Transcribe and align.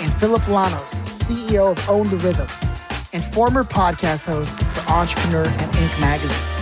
and 0.00 0.12
Phillip 0.12 0.42
Lanos, 0.42 1.02
CEO 1.02 1.72
of 1.72 1.90
Own 1.90 2.08
the 2.08 2.18
Rhythm, 2.18 2.46
and 3.12 3.22
former 3.22 3.64
podcast 3.64 4.26
host 4.26 4.54
for 4.60 4.92
Entrepreneur 4.92 5.44
and 5.44 5.72
Inc. 5.72 6.00
magazine. 6.00 6.58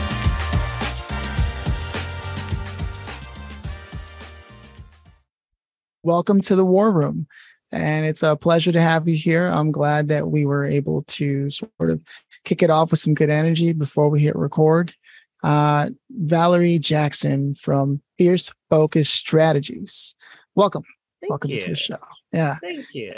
Welcome 6.03 6.41
to 6.43 6.57
the 6.57 6.65
War 6.65 6.91
Room. 6.91 7.27
And 7.73 8.07
it's 8.07 8.23
a 8.23 8.37
pleasure 8.37 8.73
to 8.73 8.81
have 8.81 9.07
you 9.07 9.17
here. 9.17 9.47
I'm 9.47 9.73
glad 9.73 10.09
that 10.09 10.29
we 10.29 10.47
were 10.47 10.65
able 10.65 11.03
to 11.03 11.51
sort 11.51 11.91
of 11.91 12.01
kick 12.45 12.63
it 12.63 12.71
off 12.71 12.91
with 12.91 13.01
some 13.01 13.13
good 13.13 13.29
energy 13.29 13.73
before 13.73 14.09
we 14.09 14.21
hit 14.21 14.37
record. 14.37 14.95
Uh, 15.43 15.91
Valari 16.25 16.81
Jackson 16.81 17.55
from 17.55 18.01
Fierce 18.17 18.55
Focus 18.71 19.11
Strategies. 19.11 20.17
Welcome. 20.55 20.85
Thank 21.21 21.31
Welcome 21.31 21.51
you. 21.51 21.61
to 21.61 21.71
the 21.71 21.77
show. 21.77 21.99
Yeah. 22.33 22.57
Thank 22.61 22.87
you. 22.93 23.13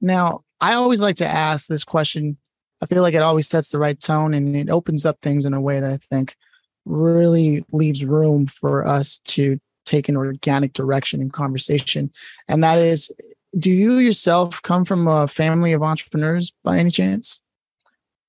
Now, 0.00 0.42
I 0.60 0.74
always 0.74 1.00
like 1.00 1.16
to 1.16 1.26
ask 1.26 1.66
this 1.66 1.84
question. 1.84 2.36
I 2.82 2.86
feel 2.86 3.02
like 3.02 3.14
it 3.14 3.22
always 3.22 3.48
sets 3.48 3.70
the 3.70 3.78
right 3.78 3.98
tone 3.98 4.34
and 4.34 4.54
it 4.54 4.70
opens 4.70 5.06
up 5.06 5.18
things 5.22 5.46
in 5.46 5.54
a 5.54 5.60
way 5.60 5.80
that 5.80 5.90
I 5.90 5.96
think 5.96 6.36
really 6.84 7.64
leaves 7.72 8.04
room 8.04 8.46
for 8.46 8.86
us 8.86 9.18
to 9.18 9.58
take 9.86 10.08
an 10.08 10.16
organic 10.16 10.72
direction 10.72 11.20
in 11.20 11.30
conversation. 11.30 12.10
And 12.48 12.62
that 12.62 12.78
is 12.78 13.12
do 13.58 13.70
you 13.70 13.98
yourself 13.98 14.60
come 14.62 14.84
from 14.84 15.06
a 15.06 15.28
family 15.28 15.72
of 15.72 15.82
entrepreneurs 15.82 16.52
by 16.62 16.78
any 16.78 16.90
chance? 16.90 17.40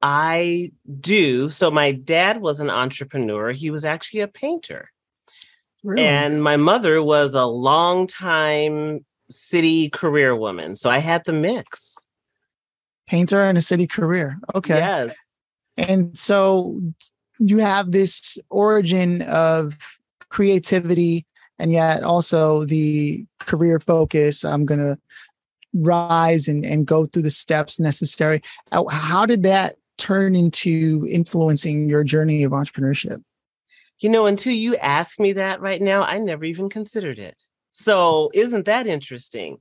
I 0.01 0.71
do. 0.99 1.49
So 1.49 1.71
my 1.71 1.91
dad 1.91 2.41
was 2.41 2.59
an 2.59 2.69
entrepreneur. 2.69 3.51
He 3.51 3.71
was 3.71 3.85
actually 3.85 4.19
a 4.19 4.27
painter. 4.27 4.91
Really? 5.85 6.03
And 6.03 6.41
my 6.41 6.57
mother 6.57 7.03
was 7.03 7.35
a 7.35 7.45
long 7.45 8.07
time 8.07 9.05
city 9.29 9.87
career 9.89 10.35
woman. 10.35 10.75
So 10.75 10.89
I 10.89 10.97
had 10.97 11.23
the 11.25 11.33
mix. 11.33 11.95
Painter 13.07 13.43
and 13.43 13.55
a 13.55 13.61
city 13.61 13.85
career. 13.85 14.39
Okay. 14.55 14.79
Yes. 14.79 15.15
And 15.77 16.17
so 16.17 16.81
you 17.37 17.59
have 17.59 17.91
this 17.91 18.39
origin 18.49 19.21
of 19.23 19.77
creativity 20.29 21.27
and 21.59 21.71
yet 21.71 22.03
also 22.03 22.65
the 22.65 23.23
career 23.39 23.79
focus. 23.79 24.43
I'm 24.43 24.65
going 24.65 24.79
to 24.79 24.97
rise 25.75 26.47
and, 26.47 26.65
and 26.65 26.87
go 26.87 27.05
through 27.05 27.21
the 27.21 27.29
steps 27.29 27.79
necessary. 27.79 28.41
How, 28.71 28.87
how 28.87 29.27
did 29.27 29.43
that 29.43 29.75
turn 29.99 30.35
into 30.35 31.07
influencing 31.11 31.89
your 31.89 32.03
journey 32.03 32.41
of 32.41 32.53
entrepreneurship? 32.53 33.21
You 33.99 34.09
know, 34.09 34.25
until 34.25 34.53
you 34.53 34.75
ask 34.75 35.19
me 35.19 35.33
that 35.33 35.61
right 35.61 35.81
now, 35.81 36.03
I 36.03 36.19
never 36.19 36.45
even 36.45 36.69
considered 36.69 37.19
it. 37.19 37.41
So 37.71 38.31
isn't 38.33 38.65
that 38.65 38.87
interesting? 38.87 39.57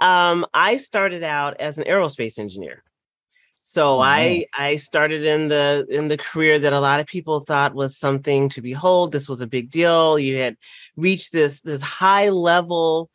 Um, 0.00 0.46
I 0.52 0.78
started 0.78 1.22
out 1.22 1.60
as 1.60 1.78
an 1.78 1.84
aerospace 1.84 2.38
engineer. 2.38 2.82
So 3.64 4.00
I 4.00 4.46
I 4.54 4.76
started 4.76 5.24
in 5.24 5.48
the 5.48 5.86
in 5.88 6.08
the 6.08 6.16
career 6.16 6.58
that 6.58 6.72
a 6.72 6.80
lot 6.80 6.98
of 6.98 7.06
people 7.06 7.40
thought 7.40 7.74
was 7.74 7.96
something 7.96 8.48
to 8.50 8.60
behold. 8.60 9.12
This 9.12 9.28
was 9.28 9.40
a 9.40 9.46
big 9.46 9.70
deal. 9.70 10.18
You 10.18 10.38
had 10.38 10.56
reached 10.96 11.32
this 11.32 11.60
this 11.60 11.80
high 11.80 12.30
level 12.30 13.08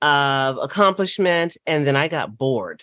of 0.00 0.58
accomplishment, 0.58 1.56
and 1.66 1.86
then 1.86 1.94
I 1.94 2.08
got 2.08 2.36
bored 2.36 2.82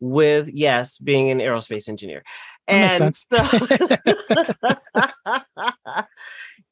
with 0.00 0.48
yes 0.48 0.96
being 0.98 1.30
an 1.30 1.40
aerospace 1.40 1.88
engineer. 1.88 2.22
And 2.68 3.16
so, 3.16 3.24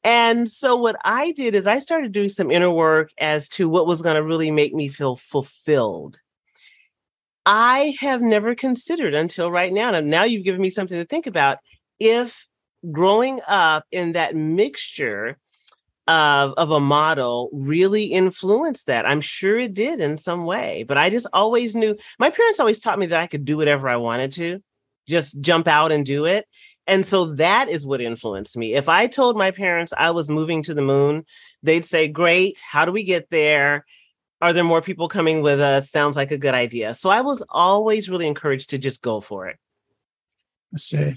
and 0.04 0.48
so 0.48 0.76
what 0.76 0.96
I 1.04 1.32
did 1.32 1.54
is 1.54 1.66
I 1.66 1.78
started 1.78 2.12
doing 2.12 2.28
some 2.28 2.50
inner 2.50 2.70
work 2.70 3.10
as 3.18 3.48
to 3.50 3.68
what 3.68 3.86
was 3.86 4.02
going 4.02 4.16
to 4.16 4.22
really 4.22 4.50
make 4.50 4.74
me 4.74 4.90
feel 4.90 5.16
fulfilled. 5.16 6.20
I 7.46 7.96
have 8.00 8.20
never 8.20 8.54
considered 8.54 9.14
until 9.14 9.50
right 9.50 9.72
now, 9.72 9.94
and 9.94 10.08
now 10.08 10.24
you've 10.24 10.44
given 10.44 10.60
me 10.60 10.68
something 10.68 10.98
to 10.98 11.06
think 11.06 11.26
about. 11.26 11.58
If 11.98 12.46
growing 12.92 13.40
up 13.48 13.86
in 13.90 14.12
that 14.12 14.36
mixture 14.36 15.38
of, 16.08 16.52
of 16.56 16.72
a 16.72 16.80
model 16.80 17.48
really 17.52 18.04
influenced 18.04 18.88
that, 18.88 19.06
I'm 19.06 19.22
sure 19.22 19.58
it 19.58 19.74
did 19.74 20.00
in 20.00 20.18
some 20.18 20.44
way. 20.44 20.84
But 20.86 20.98
I 20.98 21.08
just 21.08 21.28
always 21.32 21.74
knew 21.74 21.96
my 22.18 22.30
parents 22.30 22.60
always 22.60 22.80
taught 22.80 22.98
me 22.98 23.06
that 23.06 23.22
I 23.22 23.28
could 23.28 23.44
do 23.44 23.56
whatever 23.56 23.88
I 23.88 23.96
wanted 23.96 24.32
to, 24.32 24.60
just 25.08 25.40
jump 25.40 25.68
out 25.68 25.92
and 25.92 26.04
do 26.04 26.24
it. 26.24 26.46
And 26.86 27.04
so 27.04 27.34
that 27.34 27.68
is 27.68 27.84
what 27.84 28.00
influenced 28.00 28.56
me. 28.56 28.74
If 28.74 28.88
I 28.88 29.06
told 29.06 29.36
my 29.36 29.50
parents 29.50 29.92
I 29.96 30.10
was 30.10 30.30
moving 30.30 30.62
to 30.64 30.74
the 30.74 30.82
moon, 30.82 31.24
they'd 31.62 31.84
say, 31.84 32.06
Great, 32.06 32.60
how 32.60 32.84
do 32.84 32.92
we 32.92 33.02
get 33.02 33.28
there? 33.30 33.84
Are 34.40 34.52
there 34.52 34.64
more 34.64 34.82
people 34.82 35.08
coming 35.08 35.42
with 35.42 35.60
us? 35.60 35.90
Sounds 35.90 36.16
like 36.16 36.30
a 36.30 36.38
good 36.38 36.54
idea. 36.54 36.94
So 36.94 37.10
I 37.10 37.22
was 37.22 37.42
always 37.48 38.08
really 38.08 38.26
encouraged 38.26 38.70
to 38.70 38.78
just 38.78 39.02
go 39.02 39.20
for 39.20 39.48
it. 39.48 39.56
I 40.74 40.76
see. 40.76 41.14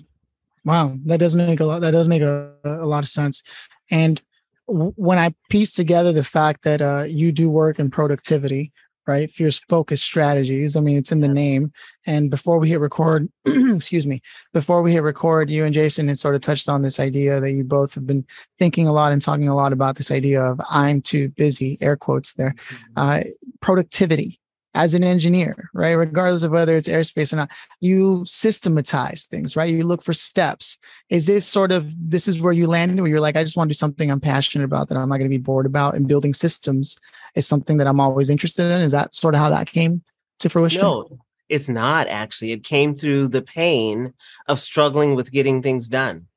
Wow, 0.66 0.97
that 1.05 1.19
does 1.19 1.35
make 1.35 1.59
a 1.59 1.66
lot. 1.66 1.81
That 1.81 1.91
does 1.91 2.07
make 2.07 2.22
a, 2.22 2.53
a 2.63 2.85
lot 2.85 3.03
of 3.03 3.09
sense. 3.09 3.44
And 3.91 4.22
when 4.67 5.17
I 5.17 5.33
piece 5.49 5.73
together 5.73 6.11
the 6.11 6.23
fact 6.23 6.63
that 6.63 6.81
uh, 6.81 7.03
you 7.03 7.31
do 7.31 7.49
work 7.49 7.79
in 7.79 7.89
productivity, 7.89 8.72
right? 9.09 9.31
Fierce 9.31 9.59
focus 9.68 10.03
strategies. 10.03 10.75
I 10.75 10.81
mean, 10.81 10.97
it's 10.97 11.12
in 11.12 11.20
the 11.20 11.28
name. 11.28 11.74
And 12.06 12.30
before 12.30 12.59
we 12.59 12.70
hit 12.70 12.80
record, 12.80 13.28
excuse 13.46 14.06
me, 14.06 14.22
before 14.53 14.84
we 14.84 14.94
hit 14.94 15.02
record, 15.02 15.50
you 15.50 15.66
and 15.66 15.74
Jason 15.74 16.08
had 16.08 16.20
sort 16.20 16.36
of 16.36 16.42
touched 16.42 16.70
on 16.70 16.84
this 16.84 17.00
idea 17.00 17.40
that 17.40 17.52
you 17.52 17.64
both 17.64 17.96
have 17.96 18.06
been 18.06 18.24
thinking 18.59 18.88
a 18.88 18.94
lot 18.94 19.12
and 19.12 19.20
talking 19.20 19.47
a 19.47 19.56
lot 19.56 19.74
about 19.74 19.96
this 19.96 20.12
idea 20.12 20.42
of 20.42 20.62
I'm 20.70 21.02
too 21.02 21.30
busy, 21.30 21.80
air 21.81 21.97
quotes 21.97 22.36
there, 22.36 22.53
uh, 22.96 23.22
productivity 23.62 24.40
as 24.79 24.94
an 24.94 25.03
engineer, 25.03 25.69
right? 25.73 25.91
Regardless 25.91 26.44
of 26.44 26.51
whether 26.51 26.78
it's 26.78 26.88
aerospace 26.88 27.34
or 27.34 27.35
not, 27.35 27.51
you 27.81 28.23
systematize 28.25 29.28
things, 29.28 29.57
right? 29.57 29.73
You 29.73 29.85
look 29.85 30.01
for 30.01 30.13
steps. 30.13 30.78
Is 31.09 31.28
this 31.28 31.45
sort 31.45 31.73
of 31.73 31.94
this 32.09 32.29
is 32.29 32.41
where 32.41 32.53
you 32.53 32.66
landed 32.66 33.01
where 33.01 33.09
you're 33.09 33.19
like, 33.19 33.35
I 33.35 33.44
just 33.44 33.57
want 33.57 33.67
to 33.67 33.73
do 33.73 33.78
something 33.78 34.09
I'm 34.09 34.22
passionate 34.22 34.63
about 34.63 34.88
that 34.88 34.97
I'm 34.97 35.09
not 35.09 35.17
going 35.17 35.29
to 35.29 35.38
be 35.38 35.44
bored 35.44 35.66
about, 35.66 35.95
and 35.95 36.07
building 36.07 36.34
systems 36.34 36.97
is 37.35 37.45
something 37.45 37.78
that 37.78 37.88
I'm 37.88 38.00
always 38.00 38.29
interested 38.29 38.72
in. 38.72 38.81
Is 38.81 38.94
that 38.94 39.13
sort 39.13 39.35
of 39.35 39.41
how 39.41 39.50
that 39.50 39.67
came 39.67 40.01
to 40.40 40.47
fruition? 40.47 40.81
No, 40.81 41.19
it's 41.50 41.67
not 41.67 42.07
actually. 42.07 42.53
It 42.53 42.63
came 42.63 42.96
through 42.96 43.28
the 43.28 43.41
pain 43.41 44.13
of 44.47 44.61
struggling 44.61 45.13
with 45.13 45.29
getting 45.29 45.61
things 45.61 45.90
done 45.90 46.28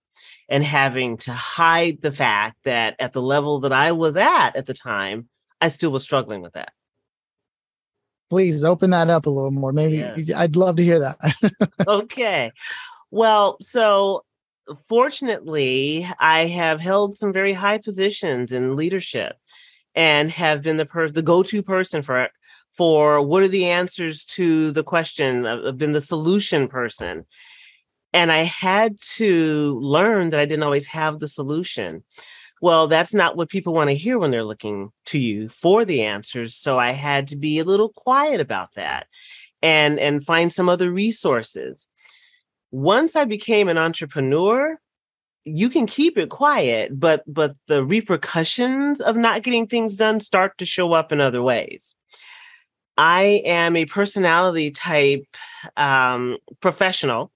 and 0.49 0.65
having 0.65 1.17
to 1.19 1.33
hide 1.33 2.03
the 2.03 2.13
fact 2.13 2.57
that 2.65 2.97
at 2.99 3.13
the 3.13 3.23
level 3.23 3.61
that 3.61 3.73
I 3.73 3.93
was 3.93 4.17
at 4.17 4.57
at 4.57 4.67
the 4.67 4.75
time, 4.75 5.29
I 5.61 5.69
still 5.69 5.93
was 5.93 6.03
struggling 6.03 6.43
with 6.43 6.55
that. 6.55 6.73
Please 8.33 8.65
open 8.65 8.89
that 8.89 9.11
up 9.11 9.27
a 9.27 9.31
little 9.31 9.51
more. 9.51 9.75
Maybe 9.75 9.99
Yes. 9.99 10.31
I'd 10.35 10.57
love 10.57 10.77
to 10.77 10.83
hear 10.83 10.99
that. 11.01 11.19
okay. 11.87 12.51
Well, 13.11 13.59
so 13.61 14.25
fortunately, 14.89 16.09
I 16.19 16.47
have 16.47 16.81
held 16.81 17.15
some 17.15 17.31
very 17.31 17.53
high 17.53 17.77
positions 17.77 18.51
in 18.51 18.75
leadership 18.75 19.37
and 19.95 20.31
have 20.31 20.63
been 20.63 20.79
the 20.79 20.87
per- 20.87 21.11
the 21.11 21.21
go-to 21.21 21.63
person 21.63 22.01
for 22.01 22.31
for 22.75 23.21
what 23.21 23.43
are 23.43 23.49
the 23.49 23.67
answers 23.67 24.25
to 24.25 24.71
the 24.71 24.83
question. 24.83 25.45
I've 25.45 25.77
been 25.77 25.93
the 25.93 26.01
solution 26.01 26.69
person. 26.69 27.27
And 28.15 28.33
I 28.33 28.45
had 28.45 28.99
to 29.17 29.79
learn 29.83 30.31
that 30.31 30.41
I 30.41 30.47
didn't 30.47 30.63
always 30.63 30.87
have 30.87 31.19
the 31.19 31.29
solution. 31.29 32.03
Well, 32.63 32.87
that's 32.87 33.13
not 33.13 33.37
what 33.37 33.49
people 33.49 33.75
want 33.75 33.91
to 33.91 33.97
hear 33.97 34.21
when 34.21 34.31
they're 34.31 34.45
looking 34.45 34.93
to 35.07 35.19
you 35.19 35.49
for 35.49 35.85
the 35.85 36.03
answers. 36.03 36.55
So 36.55 36.79
I 36.79 36.93
had 36.93 37.27
to 37.29 37.37
be 37.37 37.59
a 37.59 37.65
little 37.65 37.89
quiet 37.89 38.41
about 38.41 38.69
that 38.77 39.09
and 39.61 39.99
and 39.99 40.25
find 40.25 40.53
some 40.53 40.69
other 40.69 40.91
resources. 40.91 41.89
Once 42.71 43.17
I 43.17 43.25
became 43.25 43.69
an 43.69 43.79
entrepreneur, 43.79 44.79
you 45.45 45.69
can 45.69 45.87
keep 45.87 46.17
it 46.17 46.31
quiet, 46.31 46.99
but 46.99 47.25
but 47.27 47.57
the 47.67 47.85
repercussions 47.85 49.01
of 49.01 49.17
not 49.17 49.43
getting 49.43 49.67
things 49.67 49.97
done 49.97 50.21
start 50.21 50.57
to 50.59 50.65
show 50.65 50.93
up 50.93 51.11
in 51.11 51.21
other 51.21 51.43
ways. 51.43 51.97
I 52.97 53.43
am 53.45 53.75
a 53.75 53.87
personality 53.87 54.71
type 54.71 55.27
um, 55.77 56.39
professional. 56.61 57.33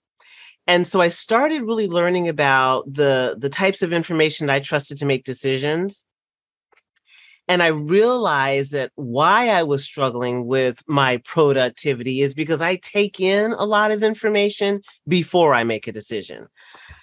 And 0.66 0.86
so 0.86 1.00
I 1.00 1.08
started 1.08 1.62
really 1.62 1.86
learning 1.88 2.28
about 2.28 2.92
the 2.92 3.36
the 3.38 3.48
types 3.48 3.82
of 3.82 3.92
information 3.92 4.50
I 4.50 4.60
trusted 4.60 4.98
to 4.98 5.06
make 5.06 5.24
decisions. 5.24 6.04
And 7.48 7.62
I 7.62 7.68
realized 7.68 8.72
that 8.72 8.90
why 8.96 9.50
I 9.50 9.62
was 9.62 9.84
struggling 9.84 10.46
with 10.46 10.82
my 10.88 11.18
productivity 11.18 12.20
is 12.20 12.34
because 12.34 12.60
I 12.60 12.76
take 12.76 13.20
in 13.20 13.52
a 13.52 13.64
lot 13.64 13.92
of 13.92 14.02
information 14.02 14.82
before 15.06 15.54
I 15.54 15.62
make 15.62 15.86
a 15.86 15.92
decision. 15.92 16.48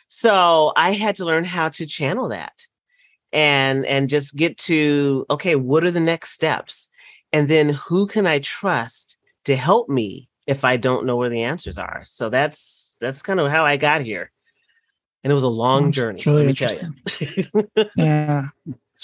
So 0.10 0.74
I 0.76 0.92
had 0.92 1.16
to 1.16 1.26
learn 1.26 1.46
how 1.46 1.70
to 1.70 1.86
channel 1.86 2.28
that 2.30 2.68
and 3.32 3.86
and 3.86 4.10
just 4.10 4.36
get 4.36 4.58
to 4.60 5.26
okay, 5.30 5.56
what 5.56 5.86
are 5.86 5.92
the 5.92 6.00
next 6.00 6.32
steps? 6.32 6.90
And 7.32 7.50
then 7.50 7.70
who 7.70 8.06
can 8.06 8.28
I 8.28 8.40
trust 8.40 9.18
to 9.46 9.56
help 9.56 9.90
me 9.90 10.30
if 10.46 10.66
I 10.66 10.76
don't 10.76 11.06
know 11.06 11.16
where 11.16 11.30
the 11.30 11.44
answers 11.44 11.78
are? 11.78 12.02
So 12.04 12.30
that's 12.30 12.83
that's 13.00 13.22
kind 13.22 13.40
of 13.40 13.52
how 13.52 13.66
I 13.66 13.78
got 13.78 14.02
here. 14.02 14.32
And 15.24 15.32
it 15.32 15.34
was 15.34 15.44
a 15.44 15.50
long 15.50 15.86
that's 15.86 15.96
journey. 15.96 16.24
Really 16.26 16.48
interesting. 16.48 16.96
yeah 17.96 18.48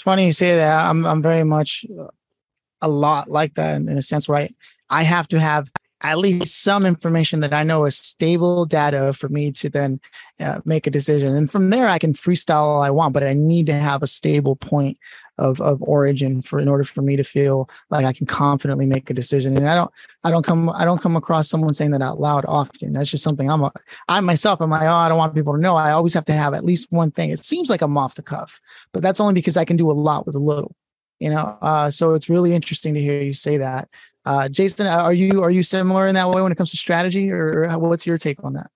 it's 0.00 0.04
funny 0.04 0.24
you 0.24 0.32
say 0.32 0.56
that. 0.56 0.86
I'm 0.86 1.04
I'm 1.04 1.20
very 1.20 1.44
much 1.44 1.84
a 2.80 2.88
lot 2.88 3.28
like 3.28 3.54
that 3.56 3.76
in, 3.76 3.86
in 3.86 3.98
a 3.98 4.02
sense, 4.02 4.30
right? 4.30 4.54
I 4.88 5.02
have 5.02 5.28
to 5.28 5.38
have 5.38 5.70
at 6.02 6.16
least 6.16 6.62
some 6.62 6.84
information 6.84 7.40
that 7.40 7.52
I 7.52 7.62
know 7.64 7.84
is 7.84 7.98
stable 7.98 8.64
data 8.64 9.12
for 9.12 9.28
me 9.28 9.52
to 9.52 9.68
then 9.68 10.00
uh, 10.40 10.60
make 10.64 10.86
a 10.86 10.90
decision. 10.90 11.34
And 11.34 11.50
from 11.50 11.68
there, 11.68 11.86
I 11.86 11.98
can 11.98 12.14
freestyle 12.14 12.62
all 12.62 12.82
I 12.82 12.88
want, 12.88 13.12
but 13.12 13.22
I 13.22 13.34
need 13.34 13.66
to 13.66 13.74
have 13.74 14.02
a 14.02 14.06
stable 14.06 14.56
point 14.56 14.96
of, 15.40 15.60
of 15.60 15.82
origin 15.82 16.42
for 16.42 16.60
in 16.60 16.68
order 16.68 16.84
for 16.84 17.02
me 17.02 17.16
to 17.16 17.24
feel 17.24 17.68
like 17.88 18.04
I 18.04 18.12
can 18.12 18.26
confidently 18.26 18.86
make 18.86 19.08
a 19.10 19.14
decision. 19.14 19.56
And 19.56 19.68
I 19.68 19.74
don't 19.74 19.90
I 20.22 20.30
don't 20.30 20.44
come 20.44 20.68
I 20.68 20.84
don't 20.84 21.00
come 21.00 21.16
across 21.16 21.48
someone 21.48 21.72
saying 21.72 21.92
that 21.92 22.02
out 22.02 22.20
loud 22.20 22.44
often. 22.46 22.92
That's 22.92 23.10
just 23.10 23.24
something 23.24 23.50
I'm 23.50 23.62
a, 23.62 23.72
I 24.08 24.20
myself 24.20 24.60
am 24.60 24.70
like, 24.70 24.82
oh, 24.82 24.94
I 24.94 25.08
don't 25.08 25.18
want 25.18 25.34
people 25.34 25.54
to 25.54 25.60
know. 25.60 25.76
I 25.76 25.92
always 25.92 26.14
have 26.14 26.26
to 26.26 26.32
have 26.32 26.54
at 26.54 26.64
least 26.64 26.92
one 26.92 27.10
thing. 27.10 27.30
It 27.30 27.44
seems 27.44 27.70
like 27.70 27.82
I'm 27.82 27.96
off 27.96 28.14
the 28.14 28.22
cuff, 28.22 28.60
but 28.92 29.02
that's 29.02 29.18
only 29.18 29.34
because 29.34 29.56
I 29.56 29.64
can 29.64 29.76
do 29.76 29.90
a 29.90 29.92
lot 29.92 30.26
with 30.26 30.36
a 30.36 30.40
little. 30.40 30.76
You 31.18 31.30
know, 31.30 31.58
uh, 31.60 31.90
so 31.90 32.14
it's 32.14 32.30
really 32.30 32.54
interesting 32.54 32.94
to 32.94 33.00
hear 33.00 33.20
you 33.20 33.34
say 33.34 33.58
that. 33.58 33.88
Uh, 34.24 34.48
Jason, 34.48 34.86
are 34.86 35.12
you 35.12 35.42
are 35.42 35.50
you 35.50 35.62
similar 35.62 36.06
in 36.06 36.14
that 36.14 36.30
way 36.30 36.42
when 36.42 36.52
it 36.52 36.56
comes 36.56 36.70
to 36.70 36.76
strategy, 36.76 37.30
or 37.30 37.78
what's 37.78 38.06
your 38.06 38.18
take 38.18 38.42
on 38.44 38.54
that? 38.54 38.70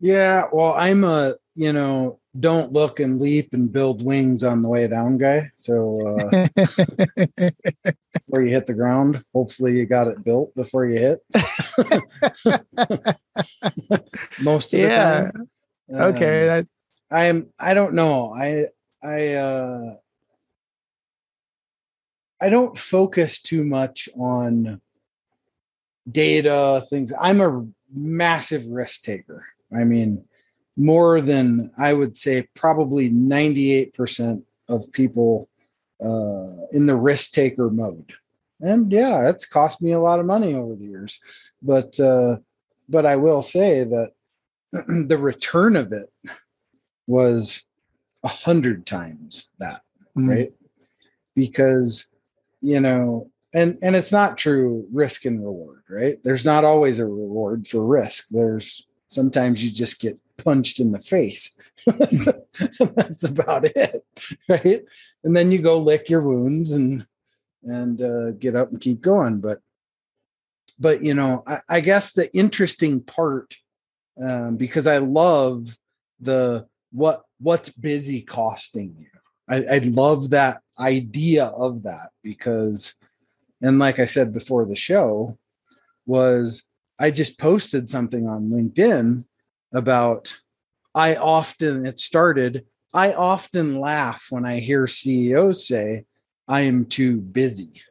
Yeah, 0.00 0.44
well, 0.52 0.74
I'm 0.74 1.04
a 1.04 1.34
you 1.54 1.72
know 1.72 2.18
don't 2.38 2.72
look 2.72 2.98
and 2.98 3.20
leap 3.20 3.54
and 3.54 3.72
build 3.72 4.04
wings 4.04 4.42
on 4.42 4.62
the 4.62 4.68
way 4.68 4.88
down 4.88 5.18
guy. 5.18 5.50
So 5.54 6.18
uh, 6.18 6.48
before 8.12 8.42
you 8.42 8.48
hit 8.48 8.66
the 8.66 8.74
ground, 8.74 9.24
hopefully 9.32 9.78
you 9.78 9.86
got 9.86 10.08
it 10.08 10.24
built 10.24 10.54
before 10.56 10.86
you 10.86 10.98
hit. 10.98 11.20
Most 14.42 14.74
of 14.74 14.80
yeah. 14.80 15.30
the 15.88 15.96
time. 15.96 16.14
okay. 16.14 16.40
Um, 16.40 16.46
that... 16.48 16.66
I 17.12 17.24
am. 17.24 17.50
I 17.58 17.74
don't 17.74 17.94
know. 17.94 18.34
I 18.34 18.66
I 19.02 19.34
uh, 19.34 19.94
I 22.40 22.48
don't 22.48 22.76
focus 22.76 23.38
too 23.38 23.64
much 23.64 24.08
on 24.16 24.80
data 26.10 26.82
things. 26.90 27.12
I'm 27.20 27.40
a 27.40 27.64
massive 27.94 28.66
risk 28.66 29.02
taker. 29.02 29.46
I 29.72 29.84
mean 29.84 30.24
more 30.76 31.20
than 31.20 31.70
I 31.78 31.92
would 31.92 32.16
say 32.16 32.48
probably 32.54 33.10
98% 33.10 34.42
of 34.68 34.90
people 34.92 35.48
uh, 36.02 36.66
in 36.72 36.86
the 36.86 36.96
risk 36.96 37.32
taker 37.32 37.70
mode. 37.70 38.12
And 38.60 38.90
yeah, 38.90 39.28
it's 39.28 39.44
cost 39.44 39.82
me 39.82 39.92
a 39.92 40.00
lot 40.00 40.20
of 40.20 40.26
money 40.26 40.54
over 40.54 40.74
the 40.74 40.86
years. 40.86 41.18
But 41.62 41.98
uh, 42.00 42.36
but 42.88 43.06
I 43.06 43.16
will 43.16 43.42
say 43.42 43.84
that 43.84 44.12
the 44.72 45.18
return 45.18 45.76
of 45.76 45.92
it 45.92 46.10
was 47.06 47.64
a 48.22 48.28
hundred 48.28 48.86
times 48.86 49.48
that, 49.58 49.80
mm. 50.16 50.28
right? 50.28 50.48
Because 51.34 52.06
you 52.60 52.80
know, 52.80 53.30
and 53.52 53.76
and 53.82 53.94
it's 53.94 54.12
not 54.12 54.38
true 54.38 54.86
risk 54.92 55.24
and 55.26 55.44
reward, 55.44 55.82
right? 55.88 56.18
There's 56.24 56.44
not 56.44 56.64
always 56.64 56.98
a 56.98 57.06
reward 57.06 57.66
for 57.66 57.84
risk. 57.84 58.28
There's 58.30 58.86
sometimes 59.08 59.62
you 59.62 59.70
just 59.70 60.00
get 60.00 60.18
punched 60.36 60.80
in 60.80 60.92
the 60.92 60.98
face. 60.98 61.54
That's 61.86 63.24
about 63.24 63.66
it, 63.76 64.04
right? 64.48 64.82
And 65.22 65.36
then 65.36 65.50
you 65.50 65.58
go 65.58 65.78
lick 65.78 66.08
your 66.08 66.22
wounds 66.22 66.72
and 66.72 67.06
and 67.62 68.00
uh, 68.02 68.32
get 68.32 68.54
up 68.54 68.70
and 68.70 68.80
keep 68.80 69.00
going. 69.00 69.40
But 69.40 69.60
but 70.78 71.02
you 71.02 71.14
know, 71.14 71.42
I, 71.46 71.60
I 71.68 71.80
guess 71.80 72.12
the 72.12 72.34
interesting 72.36 73.00
part 73.00 73.56
um, 74.20 74.56
because 74.56 74.86
I 74.86 74.98
love 74.98 75.76
the 76.20 76.66
what 76.92 77.22
what's 77.38 77.68
busy 77.68 78.22
costing 78.22 78.94
you. 78.98 79.08
I, 79.48 79.76
I 79.76 79.78
love 79.78 80.30
that 80.30 80.62
idea 80.78 81.46
of 81.46 81.82
that 81.82 82.10
because, 82.22 82.94
and 83.60 83.78
like 83.78 83.98
I 83.98 84.06
said 84.06 84.32
before 84.32 84.64
the 84.64 84.76
show, 84.76 85.38
was 86.06 86.62
I 86.98 87.10
just 87.10 87.38
posted 87.38 87.88
something 87.90 88.26
on 88.26 88.50
LinkedIn 88.50 89.24
about 89.74 90.34
I 90.94 91.16
often, 91.16 91.84
it 91.84 91.98
started, 91.98 92.64
I 92.92 93.12
often 93.12 93.80
laugh 93.80 94.26
when 94.30 94.46
I 94.46 94.60
hear 94.60 94.86
CEOs 94.86 95.66
say, 95.66 96.04
I 96.46 96.60
am 96.60 96.84
too 96.84 97.20
busy. 97.20 97.82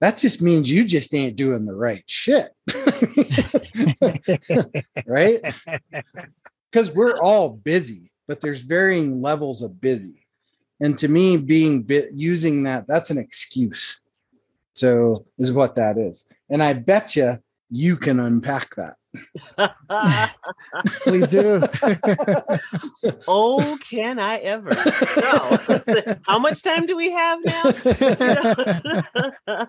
That 0.00 0.16
just 0.16 0.40
means 0.40 0.70
you 0.70 0.84
just 0.84 1.12
ain't 1.12 1.34
doing 1.34 1.66
the 1.66 1.74
right 1.74 2.04
shit. 2.06 2.50
right? 5.06 5.40
Because 6.70 6.92
we're 6.92 7.18
all 7.18 7.50
busy, 7.50 8.12
but 8.28 8.40
there's 8.40 8.60
varying 8.60 9.20
levels 9.20 9.62
of 9.62 9.80
busy. 9.80 10.24
And 10.80 10.96
to 10.98 11.08
me, 11.08 11.36
being 11.36 11.82
bi- 11.82 12.04
using 12.14 12.62
that, 12.62 12.86
that's 12.86 13.10
an 13.10 13.18
excuse. 13.18 14.00
So, 14.74 15.14
is 15.38 15.52
what 15.52 15.74
that 15.74 15.98
is. 15.98 16.24
And 16.48 16.62
I 16.62 16.74
bet 16.74 17.16
you 17.16 17.38
you 17.70 17.96
can 17.96 18.20
unpack 18.20 18.74
that. 18.76 18.96
Please 21.00 21.26
do. 21.26 21.62
oh, 23.28 23.78
can 23.88 24.18
I 24.18 24.36
ever? 24.36 24.70
No. 25.16 26.16
How 26.26 26.38
much 26.38 26.62
time 26.62 26.86
do 26.86 26.96
we 26.96 27.10
have 27.10 27.38
now? 27.44 27.72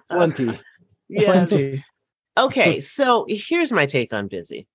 Plenty. 0.09 0.59
Yeah. 1.09 1.31
Plenty. 1.31 1.83
Okay, 2.37 2.79
so 2.79 3.25
here's 3.27 3.71
my 3.71 3.85
take 3.85 4.13
on 4.13 4.27
busy. 4.27 4.67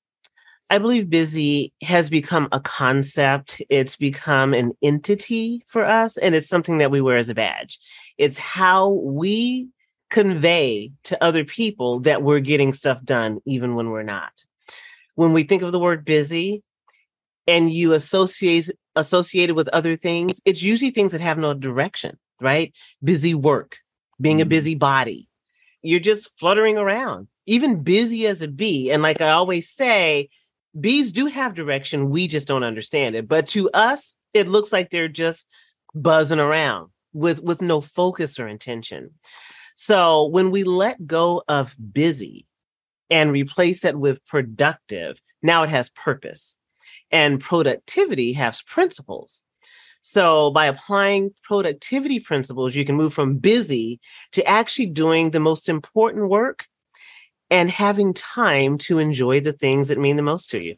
I 0.71 0.79
believe 0.79 1.11
busy 1.11 1.73
has 1.83 2.09
become 2.11 2.49
a 2.53 2.61
concept. 2.61 3.63
It's 3.69 3.97
become 3.97 4.55
an 4.55 4.73
entity 4.83 5.63
for 5.67 5.85
us, 5.85 6.17
and 6.17 6.35
it's 6.35 6.49
something 6.49 6.79
that 6.79 6.91
we 6.91 7.01
wear 7.01 7.19
as 7.19 7.29
a 7.29 7.35
badge. 7.35 7.79
It's 8.19 8.39
how 8.39 8.91
we 8.91 9.69
convey 10.15 10.93
to 11.05 11.23
other 11.23 11.45
people 11.45 12.01
that 12.01 12.23
we're 12.23 12.41
getting 12.41 12.73
stuff 12.73 13.03
done, 13.05 13.41
even 13.45 13.75
when 13.75 13.91
we're 13.91 14.03
not 14.03 14.33
when 15.15 15.33
we 15.33 15.45
think 15.45 15.63
of 15.63 15.73
the 15.73 15.79
word 15.79 16.05
busy 16.05 16.63
and 17.47 17.73
you 17.73 17.93
associate 17.93 18.71
associated 18.97 19.57
with 19.57 19.69
other 19.69 19.97
things, 19.97 20.41
it's 20.45 20.63
usually 20.63 20.91
things 20.91 21.13
that 21.13 21.21
have 21.21 21.39
no 21.39 21.53
direction, 21.53 22.17
right? 22.41 22.73
Busy 23.03 23.35
work, 23.35 23.79
being 24.21 24.41
a 24.41 24.45
mm-hmm. 24.45 24.51
busy 24.51 24.75
body. 24.75 25.27
You're 25.83 26.01
just 26.01 26.31
fluttering 26.39 26.79
around, 26.79 27.29
even 27.47 27.83
busy 27.83 28.27
as 28.27 28.41
a 28.41 28.49
bee. 28.49 28.91
And 28.91 29.03
like 29.03 29.21
I 29.21 29.31
always 29.31 29.69
say, 29.69 30.31
bees 30.79 31.13
do 31.13 31.27
have 31.27 31.55
direction. 31.55 32.11
We 32.11 32.27
just 32.29 32.49
don't 32.49 32.65
understand 32.65 33.17
it. 33.17 33.29
But 33.29 33.49
to 33.49 33.69
us, 33.71 34.15
it 34.33 34.49
looks 34.49 34.73
like 34.73 34.91
they're 34.91 35.09
just 35.09 35.47
buzzing 35.95 36.41
around 36.41 36.91
with, 37.13 37.43
with 37.43 37.61
no 37.61 37.81
focus 37.81 38.39
or 38.41 38.49
intention. 38.49 39.11
So 39.75 40.27
when 40.27 40.51
we 40.51 40.65
let 40.65 41.07
go 41.07 41.43
of 41.49 41.77
busy 41.93 42.47
and 43.11 43.33
replace 43.33 43.85
it 43.85 43.99
with 43.99 44.25
productive, 44.27 45.21
now 45.43 45.63
it 45.63 45.71
has 45.71 45.91
purpose. 45.91 46.59
And 47.11 47.41
productivity 47.41 48.33
has 48.33 48.63
principles. 48.63 49.43
So, 50.07 50.51
by 50.51 50.67
applying 50.67 51.33
productivity 51.43 52.21
principles, 52.21 52.75
you 52.75 52.85
can 52.85 52.95
move 52.95 53.15
from 53.15 53.39
busy 53.39 54.01
to 54.33 54.47
actually 54.47 54.87
doing 54.87 55.31
the 55.31 55.41
most 55.41 55.67
important 55.67 56.29
work 56.29 56.67
and 57.49 57.71
having 57.71 58.13
time 58.13 58.77
to 58.79 58.99
enjoy 58.99 59.41
the 59.41 59.55
things 59.55 59.89
that 59.89 59.99
mean 59.99 60.17
the 60.17 60.23
most 60.23 60.51
to 60.51 60.61
you. 60.61 60.77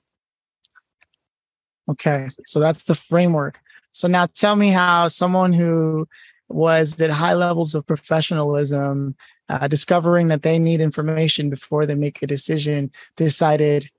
Okay, 1.88 2.28
so 2.44 2.60
that's 2.60 2.84
the 2.84 2.94
framework. 2.94 3.58
So, 3.90 4.06
now 4.06 4.26
tell 4.26 4.54
me 4.54 4.68
how 4.68 5.08
someone 5.08 5.52
who 5.52 6.06
was 6.48 7.00
at 7.00 7.10
high 7.10 7.34
levels 7.34 7.74
of 7.74 7.86
professionalism 7.86 9.16
uh, 9.48 9.68
discovering 9.68 10.28
that 10.28 10.42
they 10.42 10.58
need 10.58 10.80
information 10.80 11.50
before 11.50 11.86
they 11.86 11.94
make 11.94 12.22
a 12.22 12.26
decision, 12.26 12.90
decided, 13.16 13.90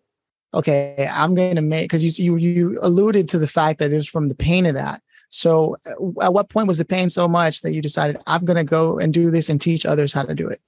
okay, 0.54 1.10
I'm 1.12 1.36
going 1.36 1.56
to 1.56 1.62
make 1.62 1.86
because 1.86 2.04
you 2.04 2.38
you 2.38 2.38
you 2.38 2.80
alluded 2.82 3.28
to 3.30 3.40
the 3.40 3.48
fact 3.48 3.80
that 3.80 3.92
it 3.92 3.96
was 3.96 4.08
from 4.08 4.28
the 4.28 4.36
pain 4.36 4.66
of 4.66 4.76
that. 4.76 5.02
So, 5.30 5.76
uh, 5.86 6.26
at 6.26 6.34
what 6.34 6.50
point 6.50 6.68
was 6.68 6.78
the 6.78 6.86
pain 6.86 7.10
so 7.10 7.28
much 7.28 7.62
that 7.62 7.74
you 7.74 7.82
decided 7.82 8.18
I'm 8.28 8.46
going 8.46 8.58
to 8.58 8.64
go 8.64 8.98
and 8.98 9.14
do 9.14 9.30
this 9.32 9.50
and 9.50 9.60
teach 9.60 9.86
others 9.86 10.14
how 10.14 10.24
to 10.24 10.36
do 10.36 10.48
it? 10.48 10.62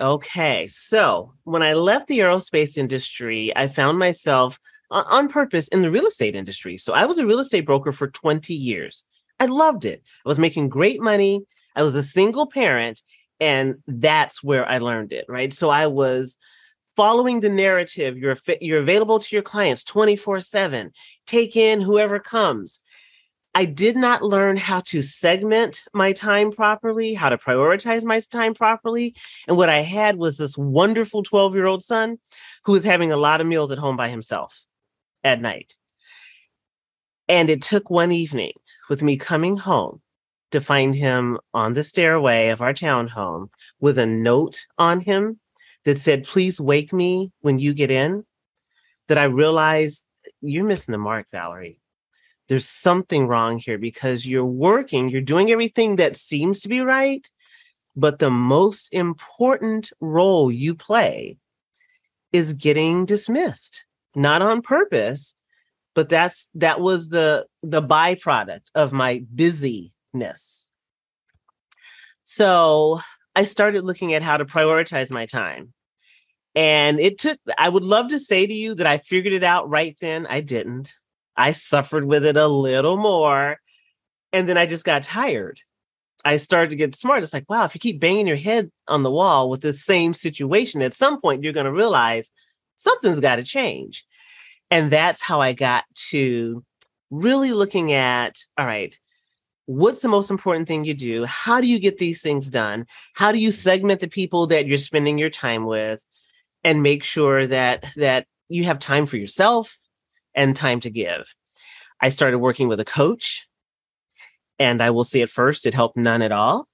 Okay, 0.00 0.66
so 0.66 1.32
when 1.44 1.62
I 1.62 1.74
left 1.74 2.08
the 2.08 2.18
aerospace 2.18 2.76
industry, 2.76 3.56
I 3.56 3.68
found 3.68 3.98
myself 3.98 4.58
on 4.90 5.28
purpose 5.28 5.68
in 5.68 5.82
the 5.82 5.90
real 5.90 6.06
estate 6.06 6.34
industry. 6.34 6.78
So 6.78 6.92
I 6.92 7.06
was 7.06 7.18
a 7.18 7.26
real 7.26 7.38
estate 7.38 7.66
broker 7.66 7.92
for 7.92 8.08
20 8.08 8.54
years. 8.54 9.04
I 9.40 9.46
loved 9.46 9.84
it. 9.84 10.02
I 10.24 10.28
was 10.28 10.38
making 10.38 10.68
great 10.68 11.00
money. 11.00 11.42
I 11.76 11.82
was 11.82 11.94
a 11.94 12.02
single 12.02 12.46
parent, 12.46 13.02
and 13.40 13.76
that's 13.86 14.42
where 14.42 14.68
I 14.68 14.78
learned 14.78 15.12
it, 15.12 15.26
right? 15.28 15.52
So 15.52 15.70
I 15.70 15.86
was 15.86 16.36
following 16.96 17.40
the 17.40 17.48
narrative. 17.48 18.16
You're 18.16 18.36
you're 18.60 18.80
available 18.80 19.18
to 19.18 19.36
your 19.36 19.42
clients 19.42 19.84
24/7. 19.84 20.90
Take 21.26 21.56
in 21.56 21.80
whoever 21.80 22.18
comes. 22.18 22.80
I 23.56 23.66
did 23.66 23.96
not 23.96 24.22
learn 24.22 24.56
how 24.56 24.80
to 24.86 25.00
segment 25.02 25.84
my 25.92 26.12
time 26.12 26.50
properly, 26.50 27.14
how 27.14 27.28
to 27.28 27.38
prioritize 27.38 28.02
my 28.02 28.18
time 28.18 28.52
properly. 28.52 29.14
And 29.46 29.56
what 29.56 29.68
I 29.68 29.78
had 29.80 30.16
was 30.16 30.38
this 30.38 30.58
wonderful 30.58 31.22
12 31.22 31.54
year 31.54 31.66
old 31.66 31.82
son 31.82 32.18
who 32.64 32.72
was 32.72 32.84
having 32.84 33.12
a 33.12 33.16
lot 33.16 33.40
of 33.40 33.46
meals 33.46 33.70
at 33.70 33.78
home 33.78 33.96
by 33.96 34.08
himself 34.08 34.52
at 35.22 35.40
night. 35.40 35.76
And 37.28 37.48
it 37.48 37.62
took 37.62 37.90
one 37.90 38.10
evening 38.10 38.52
with 38.88 39.02
me 39.02 39.16
coming 39.16 39.56
home 39.56 40.00
to 40.50 40.60
find 40.60 40.94
him 40.94 41.38
on 41.52 41.72
the 41.72 41.82
stairway 41.82 42.48
of 42.48 42.60
our 42.60 42.72
townhome 42.72 43.48
with 43.80 43.98
a 43.98 44.06
note 44.06 44.66
on 44.78 45.00
him 45.00 45.40
that 45.84 45.98
said, 45.98 46.24
Please 46.24 46.60
wake 46.60 46.92
me 46.92 47.32
when 47.40 47.58
you 47.58 47.74
get 47.74 47.90
in. 47.90 48.24
That 49.08 49.18
I 49.18 49.24
realized 49.24 50.06
you're 50.40 50.64
missing 50.64 50.92
the 50.92 50.98
mark, 50.98 51.26
Valari. 51.32 51.78
There's 52.48 52.68
something 52.68 53.26
wrong 53.26 53.58
here 53.58 53.78
because 53.78 54.26
you're 54.26 54.44
working, 54.44 55.08
you're 55.08 55.20
doing 55.20 55.50
everything 55.50 55.96
that 55.96 56.16
seems 56.16 56.60
to 56.60 56.68
be 56.68 56.80
right. 56.80 57.28
But 57.96 58.18
the 58.18 58.30
most 58.30 58.88
important 58.92 59.92
role 60.00 60.50
you 60.50 60.74
play 60.74 61.36
is 62.32 62.52
getting 62.52 63.06
dismissed, 63.06 63.86
not 64.14 64.42
on 64.42 64.62
purpose, 64.62 65.34
but 65.94 66.08
that's 66.08 66.48
that 66.54 66.80
was 66.80 67.08
the 67.08 67.46
the 67.62 67.82
byproduct 67.82 68.70
of 68.74 68.92
my 68.92 69.24
busyness. 69.32 70.70
So 72.24 73.00
i 73.36 73.44
started 73.44 73.84
looking 73.84 74.14
at 74.14 74.22
how 74.22 74.36
to 74.36 74.44
prioritize 74.44 75.12
my 75.12 75.26
time. 75.26 75.72
And 76.54 77.00
it 77.00 77.18
took 77.18 77.38
i 77.58 77.68
would 77.68 77.84
love 77.84 78.08
to 78.08 78.18
say 78.18 78.46
to 78.46 78.52
you 78.52 78.74
that 78.74 78.86
i 78.86 78.98
figured 78.98 79.34
it 79.34 79.44
out 79.44 79.68
right 79.68 79.96
then 80.00 80.26
i 80.26 80.40
didn't. 80.40 80.94
I 81.36 81.52
suffered 81.52 82.04
with 82.04 82.24
it 82.24 82.36
a 82.36 82.46
little 82.46 82.96
more 82.96 83.58
and 84.32 84.48
then 84.48 84.58
i 84.58 84.66
just 84.66 84.84
got 84.84 85.02
tired. 85.04 85.60
I 86.26 86.38
started 86.38 86.70
to 86.70 86.76
get 86.76 86.96
smart. 86.96 87.22
It's 87.22 87.34
like 87.34 87.48
wow 87.48 87.64
if 87.64 87.74
you 87.74 87.80
keep 87.80 88.00
banging 88.00 88.26
your 88.26 88.36
head 88.36 88.70
on 88.88 89.04
the 89.04 89.10
wall 89.10 89.48
with 89.48 89.60
this 89.60 89.84
same 89.84 90.14
situation 90.14 90.82
at 90.82 90.94
some 90.94 91.20
point 91.20 91.44
you're 91.44 91.52
going 91.52 91.66
to 91.66 91.72
realize 91.72 92.32
something's 92.76 93.20
got 93.20 93.36
to 93.36 93.44
change 93.44 94.04
and 94.74 94.90
that's 94.90 95.20
how 95.20 95.40
I 95.40 95.52
got 95.52 95.84
to 96.10 96.64
really 97.12 97.52
looking 97.52 97.92
at 97.92 98.40
all 98.58 98.66
right, 98.66 98.92
what's 99.66 100.02
the 100.02 100.08
most 100.08 100.32
important 100.32 100.66
thing 100.66 100.84
you 100.84 100.94
do? 100.94 101.24
How 101.26 101.60
do 101.60 101.68
you 101.68 101.78
get 101.78 101.98
these 101.98 102.20
things 102.20 102.50
done? 102.50 102.86
How 103.12 103.30
do 103.30 103.38
you 103.38 103.52
segment 103.52 104.00
the 104.00 104.08
people 104.08 104.48
that 104.48 104.66
you're 104.66 104.76
spending 104.78 105.16
your 105.16 105.30
time 105.30 105.64
with 105.64 106.04
and 106.64 106.82
make 106.82 107.04
sure 107.04 107.46
that 107.46 107.86
that 107.94 108.26
you 108.48 108.64
have 108.64 108.80
time 108.80 109.06
for 109.06 109.16
yourself 109.16 109.78
and 110.34 110.56
time 110.56 110.80
to 110.80 110.90
give? 110.90 111.32
I 112.00 112.08
started 112.08 112.38
working 112.38 112.66
with 112.66 112.80
a 112.80 112.84
coach 112.84 113.46
and 114.58 114.82
I 114.82 114.90
will 114.90 115.04
say 115.04 115.22
at 115.22 115.30
first 115.30 115.66
it 115.66 115.74
helped 115.74 115.96
none 115.96 116.20
at 116.20 116.32
all 116.32 116.66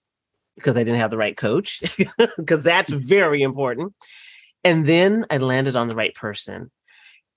because 0.54 0.74
I 0.74 0.84
didn't 0.84 1.00
have 1.00 1.10
the 1.10 1.18
right 1.18 1.36
coach 1.36 1.82
because 2.38 2.64
that's 2.64 2.92
very 2.92 3.42
important. 3.42 3.92
And 4.64 4.86
then 4.86 5.26
I 5.28 5.36
landed 5.36 5.76
on 5.76 5.88
the 5.88 5.94
right 5.94 6.14
person 6.14 6.70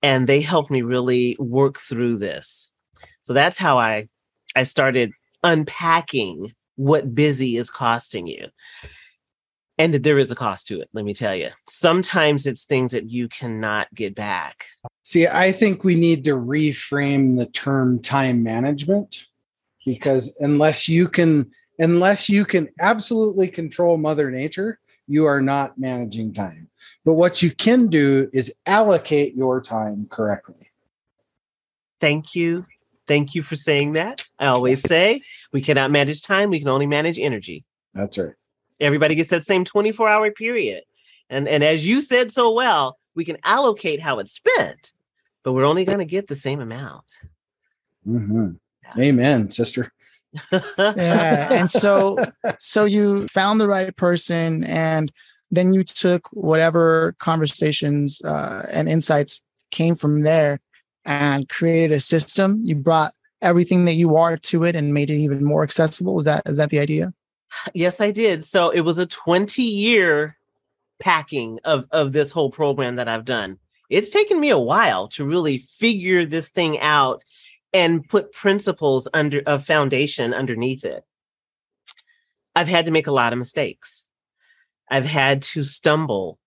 and 0.04 0.28
they 0.28 0.42
helped 0.42 0.70
me 0.70 0.82
really 0.82 1.36
work 1.40 1.80
through 1.80 2.18
this. 2.18 2.72
So 3.22 3.34
that's 3.34 3.58
how 3.58 3.80
I 3.80 4.10
I 4.56 4.64
started 4.64 5.12
unpacking 5.44 6.54
what 6.76 7.16
busy 7.16 7.58
is 7.58 7.72
costing 7.72 8.28
you. 8.28 8.48
And 9.80 9.92
that 9.96 10.04
there 10.04 10.20
is 10.20 10.30
a 10.30 10.36
cost 10.36 10.68
to 10.68 10.80
it, 10.80 10.90
let 10.94 11.04
me 11.04 11.16
tell 11.16 11.36
you. 11.36 11.50
Sometimes 11.68 12.46
it's 12.46 12.66
things 12.66 12.92
that 12.92 13.10
you 13.10 13.28
cannot 13.28 13.92
get 13.96 14.14
back. 14.14 14.66
See, 15.02 15.26
I 15.26 15.52
think 15.52 15.84
we 15.84 15.96
need 15.96 16.24
to 16.26 16.36
reframe 16.36 17.38
the 17.40 17.48
term 17.48 18.00
time 18.00 18.44
management 18.44 19.26
because 19.84 20.38
unless 20.42 20.88
you 20.88 21.08
can 21.08 21.50
unless 21.80 22.30
you 22.30 22.46
can 22.46 22.70
absolutely 22.82 23.48
control 23.48 23.98
mother 23.98 24.30
nature, 24.30 24.80
you 25.08 25.26
are 25.26 25.42
not 25.42 25.78
managing 25.78 26.34
time. 26.34 26.70
But 27.06 27.14
what 27.14 27.42
you 27.42 27.52
can 27.52 27.88
do 27.88 28.30
is 28.34 28.54
allocate 28.66 29.36
your 29.36 29.62
time 29.62 30.08
correctly. 30.10 30.72
Thank 32.00 32.36
you. 32.36 32.66
Thank 33.08 33.36
you 33.36 33.42
for 33.42 33.56
saying 33.56 33.94
that. 33.94 34.26
I 34.40 34.48
always 34.48 34.82
say 34.82 35.22
we 35.52 35.62
cannot 35.62 35.92
manage 35.92 36.22
time, 36.22 36.50
we 36.50 36.60
can 36.60 36.70
only 36.70 36.88
manage 36.88 37.20
energy. 37.20 37.66
That's 37.94 38.18
right. 38.18 38.34
Everybody 38.80 39.16
gets 39.16 39.30
that 39.30 39.44
same 39.44 39.66
24 39.66 40.10
hour 40.10 40.32
period. 40.32 40.84
And, 41.30 41.48
and 41.48 41.64
as 41.64 41.86
you 41.86 42.02
said 42.02 42.32
so 42.32 42.52
well, 42.52 42.98
we 43.16 43.26
can 43.26 43.38
allocate 43.44 44.02
how 44.02 44.20
it's 44.20 44.32
spent, 44.32 44.94
but 45.44 45.54
we're 45.54 45.66
only 45.66 45.86
going 45.86 46.00
to 46.00 46.06
get 46.06 46.28
the 46.28 46.36
same 46.36 46.60
amount. 46.60 47.20
Mm-hmm. 48.08 48.52
Amen, 49.00 49.50
sister. 49.50 49.92
yeah. 50.52 51.54
And 51.54 51.70
so, 51.70 52.18
so 52.60 52.86
you 52.86 53.28
found 53.28 53.62
the 53.62 53.68
right 53.68 53.96
person 53.96 54.64
and 54.64 55.12
then 55.56 55.74
you 55.74 55.84
took 55.84 56.28
whatever 56.32 57.16
conversations 57.20 58.22
uh, 58.24 58.66
and 58.72 58.90
insights 58.90 59.44
came 59.72 59.96
from 59.96 60.24
there 60.24 60.60
and 61.06 61.48
created 61.50 61.92
a 61.92 62.00
system. 62.00 62.62
You 62.64 62.76
brought 62.76 63.12
everything 63.42 63.86
that 63.86 63.94
you 63.94 64.16
are 64.16 64.38
to 64.38 64.64
it 64.64 64.76
and 64.76 64.94
made 64.94 65.10
it 65.12 65.18
even 65.18 65.44
more 65.44 65.64
accessible. 65.64 66.18
Is 66.20 66.26
that 66.26 66.44
is 66.46 66.58
that 66.58 66.70
the 66.70 66.80
idea? 66.80 67.14
Yes, 67.74 68.02
I 68.02 68.10
did. 68.10 68.44
So 68.44 68.72
it 68.72 68.82
was 68.82 68.98
a 68.98 69.06
20 69.06 69.62
year 69.62 70.38
packing 71.00 71.60
of 71.66 71.88
of 71.92 72.14
this 72.14 72.32
whole 72.32 72.50
program 72.50 72.96
that 72.96 73.08
I've 73.08 73.26
done. 73.26 73.60
It's 73.90 74.10
taken 74.10 74.40
me 74.40 74.50
a 74.50 74.58
while 74.58 75.08
to 75.10 75.26
really 75.26 75.60
figure 75.60 76.26
this 76.26 76.50
thing 76.50 76.80
out 76.80 77.24
and 77.74 78.08
put 78.08 78.32
principles 78.32 79.08
under 79.14 79.42
a 79.46 79.60
foundation 79.60 80.34
underneath 80.34 80.84
it. 80.84 81.04
I've 82.56 82.68
had 82.68 82.86
to 82.86 82.92
make 82.92 83.08
a 83.08 83.12
lot 83.12 83.34
of 83.34 83.40
mistakes. 83.40 84.08
I've 84.94 85.06
had 85.06 85.42
to 85.54 85.64
stumble. 85.64 86.38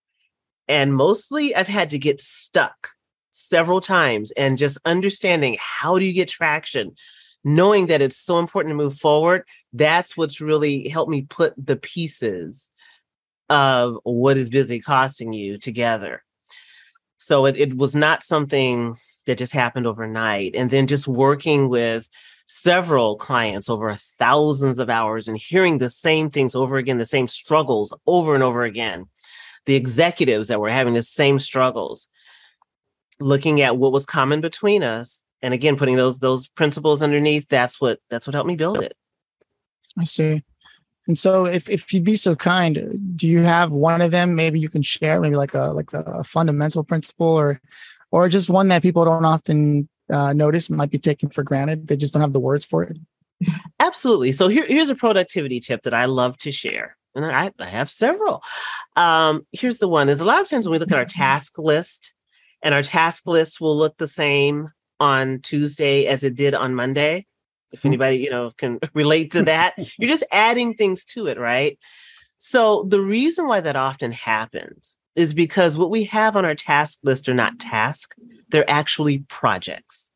And 0.69 0.95
mostly 0.95 1.53
I've 1.53 1.67
had 1.67 1.89
to 1.89 1.99
get 1.99 2.21
stuck 2.21 2.91
several 3.29 3.81
times 3.81 4.31
and 4.31 4.57
just 4.57 4.77
understanding 4.85 5.57
how 5.59 5.99
do 5.99 6.05
you 6.05 6.13
get 6.13 6.29
traction, 6.29 6.95
knowing 7.43 7.87
that 7.87 8.01
it's 8.01 8.15
so 8.15 8.39
important 8.39 8.71
to 8.71 8.77
move 8.77 8.97
forward. 8.97 9.43
That's 9.73 10.15
what's 10.15 10.39
really 10.39 10.87
helped 10.87 11.11
me 11.11 11.23
put 11.23 11.55
the 11.57 11.75
pieces 11.75 12.69
of 13.49 13.97
what 14.03 14.37
is 14.37 14.47
busy 14.47 14.79
costing 14.79 15.33
you 15.33 15.57
together. 15.57 16.23
So 17.17 17.47
it, 17.47 17.57
it 17.57 17.75
was 17.75 17.97
not 17.97 18.23
something 18.23 18.95
that 19.27 19.37
just 19.37 19.53
happened 19.53 19.85
overnight. 19.85 20.55
And 20.55 20.71
then 20.71 20.87
just 20.87 21.07
working 21.07 21.69
with 21.69 22.09
several 22.47 23.17
clients 23.17 23.69
over 23.69 23.93
thousands 23.95 24.79
of 24.79 24.89
hours 24.89 25.27
and 25.27 25.37
hearing 25.37 25.77
the 25.77 25.89
same 25.89 26.29
things 26.29 26.55
over 26.55 26.77
again, 26.77 26.97
the 26.97 27.05
same 27.05 27.27
struggles 27.27 27.93
over 28.07 28.33
and 28.33 28.43
over 28.43 28.63
again. 28.63 29.05
The 29.65 29.75
executives 29.75 30.47
that 30.47 30.59
were 30.59 30.69
having 30.69 30.93
the 30.93 31.03
same 31.03 31.39
struggles, 31.39 32.07
looking 33.19 33.61
at 33.61 33.77
what 33.77 33.91
was 33.91 34.05
common 34.05 34.41
between 34.41 34.81
us, 34.81 35.23
and 35.41 35.53
again 35.53 35.75
putting 35.75 35.97
those 35.97 36.19
those 36.19 36.47
principles 36.47 37.03
underneath. 37.03 37.47
That's 37.49 37.79
what 37.79 37.99
that's 38.09 38.25
what 38.25 38.33
helped 38.33 38.47
me 38.47 38.55
build 38.55 38.81
it. 38.81 38.95
I 39.99 40.05
see. 40.05 40.43
And 41.07 41.17
so, 41.17 41.45
if 41.45 41.69
if 41.69 41.93
you'd 41.93 42.03
be 42.03 42.15
so 42.15 42.35
kind, 42.35 43.15
do 43.15 43.27
you 43.27 43.41
have 43.41 43.71
one 43.71 44.01
of 44.01 44.11
them? 44.11 44.35
Maybe 44.35 44.59
you 44.59 44.69
can 44.69 44.81
share, 44.81 45.19
maybe 45.19 45.35
like 45.35 45.53
a 45.53 45.73
like 45.73 45.91
a 45.93 46.23
fundamental 46.23 46.83
principle, 46.83 47.27
or 47.27 47.61
or 48.11 48.29
just 48.29 48.49
one 48.49 48.67
that 48.69 48.81
people 48.81 49.05
don't 49.05 49.25
often 49.25 49.87
uh, 50.11 50.33
notice 50.33 50.69
might 50.69 50.91
be 50.91 50.97
taken 50.97 51.29
for 51.29 51.43
granted. 51.43 51.87
They 51.87 51.97
just 51.97 52.13
don't 52.13 52.21
have 52.21 52.33
the 52.33 52.39
words 52.39 52.65
for 52.65 52.83
it. 52.83 52.97
Absolutely. 53.79 54.31
So 54.31 54.47
here, 54.47 54.65
here's 54.65 54.89
a 54.89 54.95
productivity 54.95 55.59
tip 55.59 55.83
that 55.83 55.93
I 55.93 56.05
love 56.05 56.37
to 56.39 56.51
share. 56.51 56.97
And 57.15 57.25
I, 57.25 57.51
I 57.59 57.67
have 57.67 57.89
several. 57.89 58.43
Um, 58.95 59.45
here's 59.51 59.79
the 59.79 59.87
one 59.87 60.09
is 60.09 60.21
a 60.21 60.25
lot 60.25 60.41
of 60.41 60.49
times 60.49 60.65
when 60.65 60.73
we 60.73 60.79
look 60.79 60.91
at 60.91 60.97
our 60.97 61.05
task 61.05 61.57
list 61.57 62.13
and 62.61 62.73
our 62.73 62.83
task 62.83 63.25
list 63.25 63.59
will 63.59 63.75
look 63.75 63.97
the 63.97 64.07
same 64.07 64.69
on 64.99 65.39
Tuesday 65.41 66.05
as 66.05 66.23
it 66.23 66.35
did 66.35 66.53
on 66.53 66.75
Monday. 66.75 67.25
If 67.71 67.81
hmm. 67.81 67.89
anybody, 67.89 68.17
you 68.17 68.29
know, 68.29 68.51
can 68.57 68.79
relate 68.93 69.31
to 69.31 69.43
that, 69.43 69.75
you're 69.97 70.09
just 70.09 70.23
adding 70.31 70.73
things 70.73 71.05
to 71.05 71.27
it, 71.27 71.39
right? 71.39 71.77
So 72.37 72.85
the 72.87 73.01
reason 73.01 73.47
why 73.47 73.61
that 73.61 73.75
often 73.75 74.11
happens 74.11 74.95
is 75.17 75.33
because 75.33 75.77
what 75.77 75.89
we 75.89 76.05
have 76.05 76.37
on 76.37 76.45
our 76.45 76.55
task 76.55 76.99
list 77.03 77.27
are 77.27 77.33
not 77.33 77.57
mm-hmm. 77.57 77.69
tasks, 77.69 78.15
they're 78.49 78.69
actually 78.69 79.19
projects. 79.27 80.11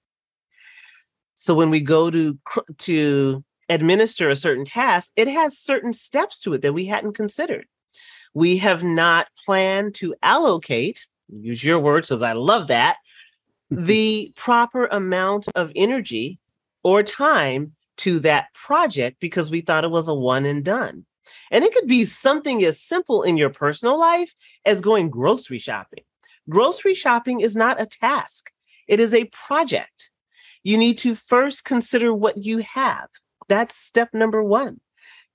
So 1.36 1.55
when 1.55 1.72
we 1.72 1.81
go 1.81 2.10
to 2.12 2.39
to 2.77 3.43
administer 3.67 4.29
a 4.29 4.36
certain 4.36 4.63
task, 4.63 5.12
it 5.15 5.27
has 5.27 5.58
certain 5.58 5.91
steps 5.91 6.39
to 6.41 6.53
it 6.53 6.62
that 6.62 6.74
we 6.74 6.86
hadn't 6.86 7.13
considered. 7.13 7.65
We 8.34 8.58
have 8.58 8.84
not 8.84 9.27
planned 9.43 9.96
to 9.96 10.13
allocate, 10.22 11.05
use 11.29 11.63
your 11.63 11.79
words 11.79 12.10
because 12.10 12.22
I 12.22 12.34
love 12.34 12.67
that, 12.67 12.98
the 13.72 14.31
proper 14.38 14.86
amount 14.86 15.48
of 15.55 15.72
energy 15.75 16.38
or 16.84 17.01
time 17.01 17.74
to 17.98 18.20
that 18.20 18.53
project 18.53 19.17
because 19.20 19.50
we 19.50 19.62
thought 19.62 19.84
it 19.84 19.91
was 19.91 20.08
a 20.08 20.13
one 20.13 20.46
and 20.46 20.63
done. 20.63 21.05
And 21.51 21.63
it 21.63 21.74
could 21.74 21.88
be 21.88 22.06
something 22.06 22.63
as 22.63 22.82
simple 22.82 23.24
in 23.24 23.38
your 23.38 23.50
personal 23.50 24.00
life 24.00 24.34
as 24.66 24.82
going 24.82 25.10
grocery 25.10 25.60
shopping. 25.60 26.04
Grocery 26.50 26.94
shopping 26.94 27.42
is 27.42 27.56
not 27.56 27.82
a 27.82 27.86
task, 27.86 28.51
it 28.88 29.00
is 29.00 29.13
a 29.13 29.25
project. 29.25 30.12
You 30.63 30.78
need 30.78 30.98
to 31.00 31.16
first 31.16 31.66
consider 31.66 32.13
what 32.13 32.38
you 32.38 32.60
have. 32.60 33.08
That's 33.48 33.75
step 33.75 34.13
number 34.13 34.44
one. 34.44 34.80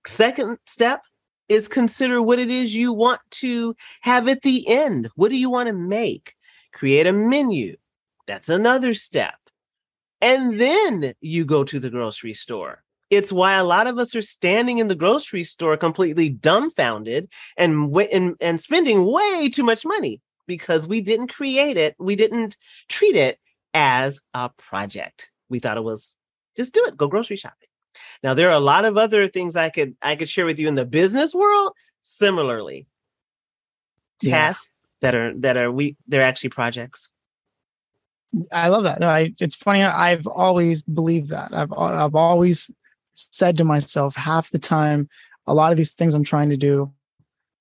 Second 0.06 0.58
step 0.66 1.02
is 1.48 1.68
consider 1.68 2.22
what 2.22 2.38
it 2.38 2.50
is 2.50 2.74
you 2.74 2.92
want 2.92 3.20
to 3.30 3.74
have 4.02 4.28
at 4.28 4.42
the 4.42 4.68
end. 4.68 5.08
What 5.16 5.30
do 5.30 5.36
you 5.36 5.50
want 5.50 5.68
to 5.68 5.72
make? 5.72 6.34
Create 6.72 7.06
a 7.06 7.12
menu. 7.12 7.76
That's 8.26 8.48
another 8.48 8.94
step. 8.94 9.34
And 10.20 10.60
then 10.60 11.14
you 11.20 11.44
go 11.44 11.64
to 11.64 11.78
the 11.78 11.90
grocery 11.90 12.34
store. 12.34 12.82
It's 13.10 13.32
why 13.32 13.54
a 13.54 13.64
lot 13.64 13.86
of 13.86 13.98
us 13.98 14.16
are 14.16 14.22
standing 14.22 14.78
in 14.78 14.88
the 14.88 14.94
grocery 14.94 15.44
store 15.44 15.76
completely 15.76 16.28
dumbfounded 16.28 17.30
and 17.56 17.96
and, 18.12 18.36
and 18.40 18.60
spending 18.60 19.10
way 19.10 19.48
too 19.48 19.62
much 19.62 19.84
money 19.84 20.20
because 20.46 20.86
we 20.86 21.00
didn't 21.00 21.28
create 21.28 21.76
it. 21.76 21.94
We 21.98 22.16
didn't 22.16 22.56
treat 22.88 23.16
it 23.16 23.38
as 23.74 24.20
a 24.34 24.48
project. 24.50 25.30
We 25.48 25.58
thought 25.58 25.76
it 25.76 25.84
was 25.84 26.14
just 26.56 26.74
do 26.74 26.84
it, 26.86 26.96
go 26.96 27.06
grocery 27.06 27.36
shopping. 27.36 27.68
Now 28.22 28.34
there 28.34 28.48
are 28.48 28.56
a 28.56 28.60
lot 28.60 28.84
of 28.84 28.96
other 28.96 29.28
things 29.28 29.56
I 29.56 29.70
could 29.70 29.96
I 30.02 30.16
could 30.16 30.28
share 30.28 30.46
with 30.46 30.58
you 30.58 30.68
in 30.68 30.74
the 30.74 30.84
business 30.84 31.34
world 31.34 31.72
similarly. 32.02 32.86
Tasks 34.22 34.72
that 35.02 35.14
are 35.14 35.34
that 35.38 35.56
are 35.56 35.70
we 35.70 35.96
they're 36.08 36.22
actually 36.22 36.50
projects. 36.50 37.10
I 38.52 38.68
love 38.68 38.82
that. 38.82 39.00
No, 39.00 39.08
I, 39.08 39.32
it's 39.40 39.54
funny. 39.54 39.82
I've 39.82 40.26
always 40.26 40.82
believed 40.82 41.28
that. 41.28 41.54
I've 41.54 41.72
I've 41.72 42.14
always 42.14 42.70
said 43.16 43.56
to 43.56 43.64
myself 43.64 44.14
half 44.14 44.50
the 44.50 44.58
time, 44.58 45.08
a 45.46 45.54
lot 45.54 45.70
of 45.70 45.76
these 45.76 45.92
things 45.92 46.14
I'm 46.14 46.24
trying 46.24 46.50
to 46.50 46.56
do 46.56 46.92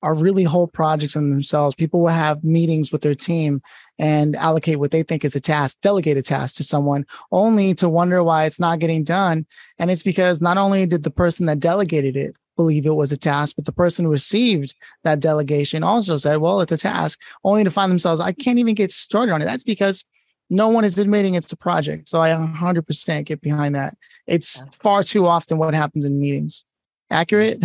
are 0.01 0.13
really 0.13 0.43
whole 0.43 0.67
projects 0.67 1.15
in 1.15 1.31
themselves. 1.31 1.73
People 1.73 2.01
will 2.01 2.09
have 2.09 2.43
meetings 2.43 2.91
with 2.91 3.01
their 3.01 3.15
team 3.15 3.61
and 3.97 4.35
allocate 4.35 4.77
what 4.77 4.91
they 4.91 5.01
think 5.01 5.25
is 5.25 5.35
a 5.35 5.39
task, 5.39 5.81
delegate 5.81 6.17
a 6.17 6.21
task 6.21 6.57
to 6.57 6.63
someone, 6.63 7.05
only 7.31 7.73
to 7.73 7.89
wonder 7.89 8.21
why 8.21 8.45
it's 8.45 8.59
not 8.59 8.79
getting 8.79 9.03
done. 9.03 9.45
And 9.79 9.89
it's 9.89 10.03
because 10.03 10.41
not 10.41 10.57
only 10.57 10.85
did 10.85 11.03
the 11.03 11.11
person 11.11 11.47
that 11.47 11.59
delegated 11.59 12.15
it 12.15 12.35
believe 12.55 12.85
it 12.85 12.95
was 12.95 13.11
a 13.11 13.17
task, 13.17 13.55
but 13.55 13.65
the 13.65 13.71
person 13.71 14.05
who 14.05 14.11
received 14.11 14.75
that 15.03 15.19
delegation 15.19 15.83
also 15.83 16.17
said, 16.17 16.37
well, 16.37 16.61
it's 16.61 16.71
a 16.71 16.77
task, 16.77 17.19
only 17.43 17.63
to 17.63 17.71
find 17.71 17.91
themselves, 17.91 18.21
I 18.21 18.31
can't 18.31 18.59
even 18.59 18.75
get 18.75 18.91
started 18.91 19.33
on 19.33 19.41
it. 19.41 19.45
That's 19.45 19.63
because 19.63 20.05
no 20.49 20.67
one 20.69 20.85
is 20.85 20.99
admitting 20.99 21.35
it's 21.35 21.51
a 21.51 21.57
project. 21.57 22.09
So 22.09 22.21
I 22.21 22.29
100% 22.29 23.25
get 23.25 23.41
behind 23.41 23.75
that. 23.75 23.95
It's 24.27 24.63
far 24.81 25.03
too 25.03 25.25
often 25.25 25.57
what 25.57 25.73
happens 25.73 26.05
in 26.05 26.19
meetings. 26.19 26.65
Accurate? 27.09 27.63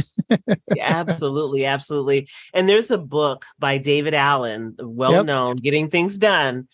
yeah, 0.74 0.86
absolutely, 0.86 1.64
absolutely. 1.64 2.28
And 2.52 2.68
there's 2.68 2.90
a 2.90 2.98
book 2.98 3.44
by 3.58 3.78
David 3.78 4.14
Allen, 4.14 4.76
well 4.78 5.12
yep. 5.12 5.26
known, 5.26 5.56
Getting 5.56 5.88
Things 5.88 6.18
Done, 6.18 6.68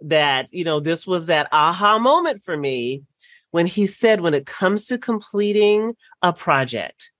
that, 0.00 0.52
you 0.52 0.64
know, 0.64 0.80
this 0.80 1.06
was 1.06 1.26
that 1.26 1.48
aha 1.52 1.98
moment 1.98 2.42
for 2.44 2.56
me 2.56 3.02
when 3.50 3.66
he 3.66 3.86
said, 3.86 4.20
when 4.20 4.34
it 4.34 4.46
comes 4.46 4.86
to 4.86 4.98
completing 4.98 5.94
a 6.22 6.32
project, 6.32 7.12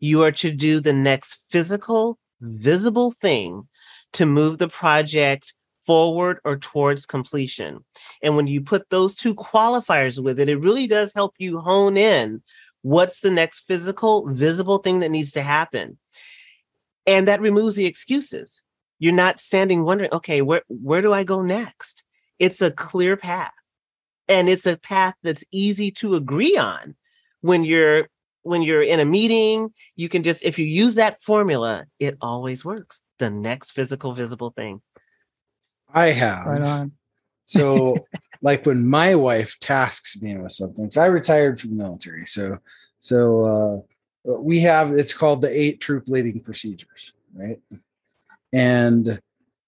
you 0.00 0.22
are 0.22 0.32
to 0.32 0.50
do 0.50 0.80
the 0.80 0.92
next 0.92 1.38
physical, 1.50 2.18
visible 2.40 3.10
thing 3.10 3.66
to 4.12 4.26
move 4.26 4.58
the 4.58 4.68
project 4.68 5.54
forward 5.88 6.38
or 6.44 6.58
towards 6.58 7.06
completion. 7.06 7.82
And 8.22 8.36
when 8.36 8.46
you 8.46 8.60
put 8.60 8.90
those 8.90 9.14
two 9.14 9.34
qualifiers 9.34 10.22
with 10.22 10.38
it, 10.38 10.50
it 10.50 10.60
really 10.60 10.86
does 10.86 11.14
help 11.14 11.34
you 11.38 11.60
hone 11.60 11.96
in 11.96 12.42
what's 12.82 13.20
the 13.20 13.30
next 13.30 13.60
physical, 13.60 14.28
visible 14.28 14.78
thing 14.78 15.00
that 15.00 15.10
needs 15.10 15.32
to 15.32 15.40
happen. 15.40 15.96
And 17.06 17.26
that 17.26 17.40
removes 17.40 17.74
the 17.74 17.86
excuses. 17.86 18.62
You're 18.98 19.14
not 19.14 19.40
standing 19.40 19.82
wondering, 19.82 20.12
okay, 20.12 20.42
where, 20.42 20.60
where 20.68 21.00
do 21.00 21.14
I 21.14 21.24
go 21.24 21.40
next? 21.40 22.04
It's 22.38 22.60
a 22.60 22.70
clear 22.70 23.16
path. 23.16 23.52
And 24.28 24.50
it's 24.50 24.66
a 24.66 24.76
path 24.76 25.14
that's 25.22 25.44
easy 25.50 25.90
to 25.92 26.16
agree 26.16 26.58
on 26.58 26.96
when 27.40 27.64
you're 27.64 28.08
when 28.42 28.60
you're 28.62 28.82
in 28.82 29.00
a 29.00 29.04
meeting 29.04 29.72
you 29.96 30.08
can 30.08 30.22
just 30.22 30.42
if 30.42 30.58
you 30.58 30.64
use 30.64 30.94
that 30.94 31.20
formula 31.20 31.84
it 31.98 32.16
always 32.20 32.64
works 32.64 33.02
the 33.18 33.28
next 33.28 33.72
physical 33.72 34.12
visible 34.12 34.50
thing 34.50 34.80
I 35.92 36.06
have. 36.06 36.46
Right 36.46 36.62
on. 36.62 36.92
So, 37.44 37.96
like 38.42 38.66
when 38.66 38.86
my 38.86 39.14
wife 39.14 39.58
tasks 39.60 40.20
me 40.20 40.36
with 40.36 40.52
something, 40.52 40.90
so 40.90 41.02
I 41.02 41.06
retired 41.06 41.60
from 41.60 41.70
the 41.70 41.76
military. 41.76 42.26
So, 42.26 42.58
so 43.00 43.84
uh, 44.24 44.32
we 44.38 44.60
have 44.60 44.92
it's 44.92 45.14
called 45.14 45.42
the 45.42 45.60
eight 45.60 45.80
troop 45.80 46.04
leading 46.08 46.40
procedures, 46.40 47.12
right? 47.34 47.58
And 48.52 49.20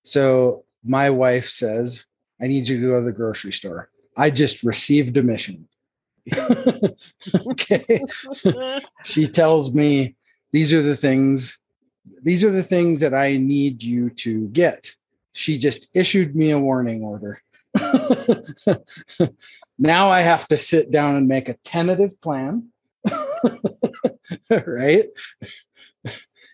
so 0.04 0.64
my 0.84 1.10
wife 1.10 1.48
says, 1.48 2.06
"I 2.40 2.46
need 2.46 2.68
you 2.68 2.80
to 2.80 2.86
go 2.88 2.94
to 2.96 3.02
the 3.02 3.12
grocery 3.12 3.52
store." 3.52 3.90
I 4.16 4.30
just 4.30 4.62
received 4.62 5.16
a 5.16 5.22
mission. 5.22 5.66
okay. 7.46 8.04
she 9.04 9.26
tells 9.26 9.72
me 9.72 10.14
these 10.52 10.72
are 10.72 10.82
the 10.82 10.96
things 10.96 11.58
these 12.22 12.44
are 12.44 12.50
the 12.50 12.62
things 12.62 13.00
that 13.00 13.14
I 13.14 13.36
need 13.38 13.82
you 13.82 14.10
to 14.10 14.48
get 14.48 14.94
she 15.32 15.58
just 15.58 15.88
issued 15.94 16.34
me 16.34 16.50
a 16.50 16.58
warning 16.58 17.02
order. 17.02 17.40
now 19.78 20.08
I 20.08 20.20
have 20.20 20.48
to 20.48 20.58
sit 20.58 20.90
down 20.90 21.16
and 21.16 21.28
make 21.28 21.48
a 21.48 21.56
tentative 21.64 22.20
plan. 22.20 22.68
right? 24.66 25.04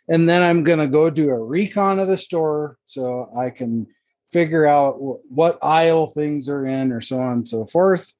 And 0.08 0.28
then 0.28 0.42
I'm 0.42 0.62
going 0.62 0.78
to 0.78 0.86
go 0.86 1.10
do 1.10 1.30
a 1.30 1.38
recon 1.38 1.98
of 1.98 2.08
the 2.08 2.16
store 2.16 2.78
so 2.86 3.28
I 3.36 3.50
can 3.50 3.86
figure 4.30 4.66
out 4.66 4.92
w- 4.94 5.20
what 5.28 5.58
aisle 5.62 6.08
things 6.08 6.48
are 6.48 6.64
in 6.64 6.92
or 6.92 7.00
so 7.00 7.18
on 7.18 7.32
and 7.32 7.48
so 7.48 7.66
forth. 7.66 8.12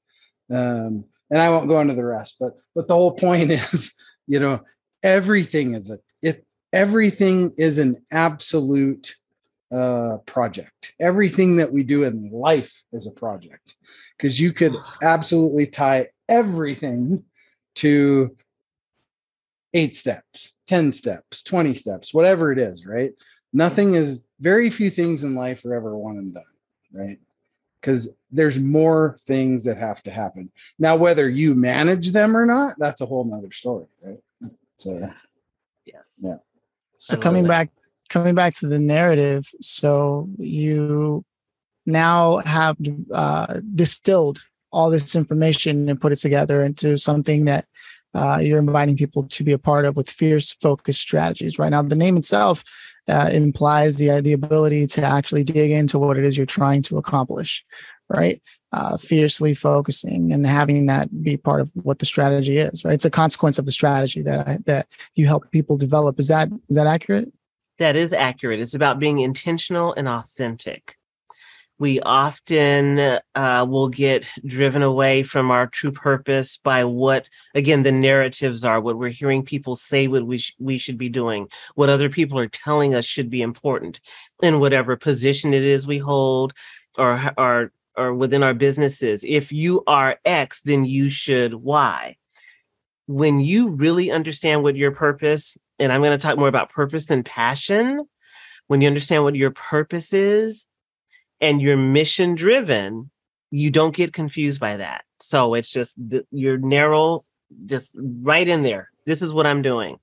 Um, 0.51 1.05
and 1.31 1.41
I 1.41 1.51
won't 1.51 1.69
go 1.69 1.81
into 1.81 1.95
the 1.95 2.05
rest, 2.05 2.37
but 2.39 2.55
but 2.75 2.89
the 2.89 2.95
whole 2.95 3.13
point 3.13 3.51
is, 3.73 3.93
you 4.27 4.41
know, 4.41 4.63
everything 5.03 5.75
is 5.75 5.91
a 5.91 5.99
it 6.23 6.45
everything 6.73 7.53
is 7.57 7.79
an 7.79 7.97
absolute 8.13 9.15
uh, 9.73 10.19
project. 10.27 10.95
Everything 11.01 11.57
that 11.57 11.73
we 11.73 11.83
do 11.83 12.05
in 12.05 12.31
life 12.31 12.83
is 12.93 13.07
a 13.07 13.11
project 13.11 13.75
because 14.17 14.41
you 14.41 14.53
could 14.53 14.75
absolutely 15.03 15.67
tie 15.67 16.09
everything 16.29 17.25
to 17.77 18.37
eight 19.75 19.95
steps, 19.95 20.55
10 20.69 20.93
steps, 20.93 21.43
20 21.43 21.75
steps, 21.75 22.15
whatever 22.15 22.51
it 22.53 22.59
is, 22.59 22.87
right? 22.87 23.13
Nothing 23.53 23.95
is 23.95 24.25
very 24.41 24.71
few 24.71 24.91
things 24.91 25.25
in 25.25 25.35
life 25.35 25.65
are 25.65 25.75
ever 25.75 25.97
one 25.97 26.17
and 26.17 26.35
done, 26.35 26.45
right? 26.93 27.19
Because 27.81 28.15
there's 28.31 28.59
more 28.59 29.17
things 29.21 29.65
that 29.65 29.77
have 29.77 30.03
to 30.05 30.11
happen. 30.11 30.51
Now, 30.79 30.97
whether 30.97 31.29
you 31.29 31.55
manage 31.55 32.13
them 32.13 32.37
or 32.37 32.47
not, 32.47 32.75
that's 32.79 33.01
a 33.01 33.07
whole 33.07 33.25
nother 33.25 33.53
story, 33.53 33.87
right? 34.03 34.19
So, 34.79 35.11
yes. 35.85 36.21
Yeah. 36.23 36.37
So 36.97 37.17
coming 37.17 37.47
back 37.47 37.71
coming 38.09 38.35
back 38.35 38.55
to 38.55 38.67
the 38.67 38.79
narrative, 38.79 39.51
so 39.61 40.29
you 40.39 41.25
now 41.87 42.39
have 42.39 42.77
uh, 43.13 43.61
distilled 43.75 44.41
all 44.73 44.91
this 44.91 45.15
information 45.15 45.89
and 45.89 46.01
put 46.01 46.13
it 46.13 46.17
together 46.17 46.65
into 46.65 46.99
something 46.99 47.45
that 47.47 47.65
uh, 48.15 48.39
you're 48.41 48.59
inviting 48.59 48.97
people 48.97 49.25
to 49.25 49.45
be 49.45 49.53
a 49.53 49.59
part 49.59 49.85
of 49.85 49.97
with 49.97 50.11
fierce 50.11 50.53
focused 50.53 51.01
strategies. 51.01 51.59
Right 51.59 51.71
now, 51.71 51.83
the 51.83 51.95
name 51.95 52.17
itself 52.17 52.65
uh, 53.09 53.31
implies 53.33 53.97
the 53.97 54.21
the 54.21 54.33
ability 54.33 54.87
to 54.89 55.03
actually 55.03 55.45
dig 55.45 55.71
into 55.71 55.99
what 55.99 56.19
it 56.19 56.25
is 56.25 56.37
you're 56.37 56.47
trying 56.47 56.83
to 56.83 56.99
accomplish. 56.99 57.65
Right, 58.09 58.41
uh, 58.71 58.97
fiercely 58.99 59.53
focusing 59.53 60.33
and 60.33 60.47
having 60.47 60.87
that 60.87 61.09
be 61.25 61.37
part 61.37 61.61
of 61.61 61.73
what 61.75 61.99
the 61.99 62.07
strategy 62.07 62.59
is. 62.59 62.85
Right, 62.85 62.95
it's 62.95 63.05
a 63.05 63.11
consequence 63.11 63.59
of 63.59 63.67
the 63.67 63.73
strategy 63.73 64.23
that 64.23 64.49
I, 64.49 64.59
that 64.67 64.87
you 65.17 65.27
help 65.27 65.51
people 65.51 65.77
develop. 65.77 66.21
Is 66.21 66.29
that 66.29 66.49
is 66.69 66.77
that 66.77 66.87
accurate? 66.87 67.33
That 67.79 67.97
is 67.97 68.13
accurate. 68.13 68.61
It's 68.61 68.75
about 68.75 68.99
being 68.99 69.19
intentional 69.19 69.93
and 69.95 70.09
authentic. 70.09 70.97
We 71.79 72.01
often 72.01 72.99
uh, 73.35 73.67
will 73.69 73.91
get 73.91 74.31
driven 74.47 74.83
away 74.83 75.23
from 75.23 75.51
our 75.51 75.67
true 75.67 75.93
purpose 75.93 76.57
by 76.57 76.85
what, 76.85 77.29
again, 77.55 77.83
the 77.83 77.93
narratives 77.93 78.65
are, 78.65 78.81
what 78.81 78.97
we're 78.97 79.11
hearing 79.11 79.43
people 79.43 79.77
say 79.77 80.09
what 80.09 80.27
we, 80.27 80.39
sh- 80.39 80.57
we 80.59 80.79
should 80.79 80.97
be 80.97 81.11
doing, 81.11 81.49
what 81.75 81.91
other 81.91 82.09
people 82.09 82.39
are 82.39 82.49
telling 82.49 82.95
us 82.95 83.05
should 83.05 83.29
be 83.29 83.43
important 83.43 84.01
in 84.43 84.59
whatever 84.59 84.97
position 84.97 85.53
it 85.53 85.63
is 85.63 85.87
we 85.87 85.99
hold 85.99 86.55
or, 86.97 87.33
or, 87.37 87.73
or 87.95 88.15
within 88.15 88.43
our 88.43 88.55
businesses. 88.55 89.23
If 89.29 89.53
you 89.53 89.85
are 89.87 90.19
X, 90.25 90.63
then 90.63 90.87
you 90.87 91.11
should 91.11 91.53
Y. 91.53 92.17
When 93.07 93.39
you 93.39 93.69
really 93.69 94.11
understand 94.11 94.63
what 94.63 94.77
your 94.77 94.93
purpose 94.93 95.59
and 95.79 95.93
I'm 95.93 96.01
going 96.01 96.17
to 96.17 96.23
talk 96.23 96.39
more 96.39 96.49
about 96.49 96.71
purpose 96.71 97.11
and 97.11 97.25
passion. 97.25 98.07
When 98.69 98.81
you 98.81 98.89
understand 98.89 99.23
what 99.23 99.37
your 99.37 99.53
purpose 99.53 100.13
is 100.13 100.67
and 101.41 101.61
you're 101.61 101.77
mission 101.77 102.35
driven, 102.35 103.11
you 103.51 103.71
don't 103.71 103.95
get 103.95 104.13
confused 104.13 104.61
by 104.61 104.77
that. 104.79 105.05
So 105.21 105.55
it's 105.55 105.71
just 105.71 105.97
the, 105.97 106.27
your 106.31 106.59
narrow 106.59 107.25
just 107.67 107.93
right 107.95 108.47
in 108.47 108.63
there. 108.63 108.91
This 109.05 109.23
is 109.23 109.33
what 109.33 109.47
I'm 109.47 109.63
doing. 109.63 109.99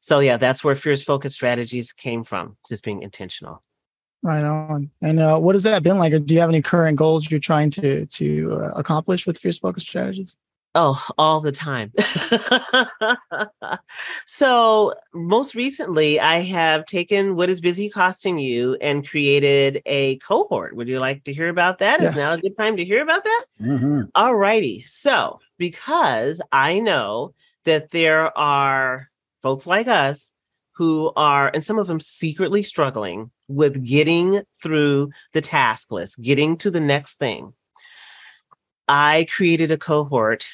So 0.00 0.18
yeah, 0.18 0.36
that's 0.36 0.64
where 0.64 0.74
fierce 0.74 1.02
focus 1.02 1.34
strategies 1.34 1.92
came 1.92 2.24
from, 2.24 2.56
just 2.68 2.82
being 2.82 3.02
intentional. 3.02 3.62
Right 4.22 4.42
on. 4.42 4.90
And 5.00 5.20
uh, 5.20 5.38
what 5.38 5.54
has 5.54 5.62
that 5.62 5.82
been 5.82 5.98
like? 5.98 6.12
Or 6.12 6.18
do 6.18 6.34
you 6.34 6.40
have 6.40 6.48
any 6.48 6.62
current 6.62 6.96
goals 6.96 7.30
you're 7.30 7.40
trying 7.40 7.70
to 7.70 8.06
to 8.06 8.52
uh, 8.52 8.70
accomplish 8.76 9.26
with 9.26 9.38
fierce 9.38 9.58
focus 9.58 9.84
strategies? 9.84 10.36
Oh, 10.74 11.06
all 11.18 11.40
the 11.40 11.52
time. 11.52 11.92
so, 14.26 14.94
most 15.12 15.54
recently, 15.54 16.18
I 16.18 16.38
have 16.40 16.86
taken 16.86 17.36
what 17.36 17.50
is 17.50 17.60
busy 17.60 17.90
costing 17.90 18.38
you 18.38 18.76
and 18.80 19.06
created 19.06 19.82
a 19.84 20.16
cohort. 20.18 20.74
Would 20.74 20.88
you 20.88 20.98
like 20.98 21.24
to 21.24 21.32
hear 21.32 21.50
about 21.50 21.78
that? 21.80 22.00
Yes. 22.00 22.12
Is 22.12 22.18
now 22.18 22.32
a 22.32 22.38
good 22.38 22.56
time 22.56 22.78
to 22.78 22.84
hear 22.84 23.02
about 23.02 23.22
that? 23.24 23.44
Mm-hmm. 23.60 24.02
All 24.14 24.34
righty. 24.34 24.82
So, 24.86 25.40
because 25.58 26.40
I 26.52 26.80
know 26.80 27.34
that 27.64 27.90
there 27.90 28.36
are 28.36 29.10
folks 29.42 29.66
like 29.66 29.88
us 29.88 30.32
who 30.72 31.12
are, 31.16 31.50
and 31.52 31.62
some 31.62 31.78
of 31.78 31.86
them 31.86 32.00
secretly 32.00 32.62
struggling 32.62 33.30
with 33.46 33.84
getting 33.84 34.42
through 34.62 35.10
the 35.34 35.42
task 35.42 35.92
list, 35.92 36.22
getting 36.22 36.56
to 36.56 36.70
the 36.70 36.80
next 36.80 37.16
thing. 37.16 37.52
I 38.88 39.26
created 39.34 39.70
a 39.70 39.78
cohort 39.78 40.46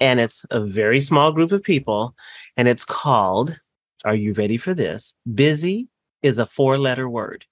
and 0.00 0.18
it's 0.20 0.44
a 0.50 0.60
very 0.60 1.00
small 1.00 1.32
group 1.32 1.52
of 1.52 1.62
people 1.62 2.14
and 2.56 2.68
it's 2.68 2.84
called 2.84 3.60
are 4.02 4.14
you 4.14 4.32
ready 4.32 4.56
for 4.56 4.72
this? 4.72 5.14
Busy 5.34 5.88
is 6.22 6.38
a 6.38 6.46
four 6.46 6.78
letter 6.78 7.06
word 7.06 7.44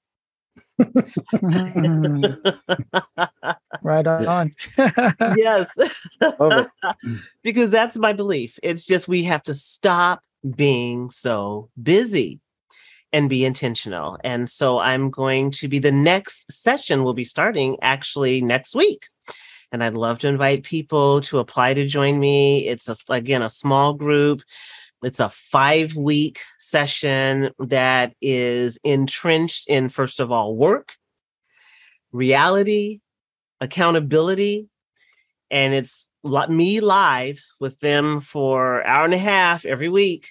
mm-hmm. 0.81 2.25
right 3.83 4.07
on. 4.07 4.55
Yes. 5.37 5.71
Because 7.43 7.71
that's 7.71 7.97
my 7.97 8.13
belief. 8.13 8.59
It's 8.63 8.85
just 8.87 9.09
we 9.09 9.25
have 9.25 9.43
to 9.45 9.55
stop 9.55 10.23
being 10.57 11.11
so 11.11 11.71
busy 11.83 12.41
and 13.13 13.31
be 13.31 13.45
intentional. 13.45 14.19
And 14.23 14.51
so 14.51 14.79
i'm 14.79 15.11
going 15.11 15.51
to 15.53 15.69
be 15.69 15.79
the 15.79 15.93
next 15.93 16.51
session 16.53 17.03
will 17.05 17.15
be 17.15 17.25
starting 17.25 17.79
actually 17.81 18.41
next 18.43 18.75
week 18.75 19.09
and 19.73 19.85
I'd 19.85 19.95
love 19.95 20.19
to 20.19 20.29
invite 20.29 20.63
people 20.63 21.21
to 21.23 21.39
apply 21.39 21.75
to 21.75 21.87
join 21.87 22.19
me. 22.19 22.67
It's 22.67 22.89
a, 22.89 22.97
again 23.13 23.43
a 23.43 23.49
small 23.49 23.95
group. 23.95 24.43
It's 25.03 25.21
a 25.21 25.29
five 25.29 25.95
week 25.95 26.41
session 26.59 27.51
that 27.59 28.15
is 28.21 28.79
entrenched 28.83 29.69
in, 29.69 29.89
first 29.89 30.19
of 30.19 30.33
all, 30.33 30.57
work, 30.57 30.95
reality, 32.11 33.01
accountability. 33.61 34.69
And 35.51 35.73
it's 35.73 36.11
me 36.49 36.81
live 36.81 37.41
with 37.61 37.79
them 37.81 38.21
for 38.21 38.85
hour 38.87 39.05
and 39.05 39.15
a 39.15 39.19
half 39.19 39.65
every 39.65 39.89
week, 39.89 40.31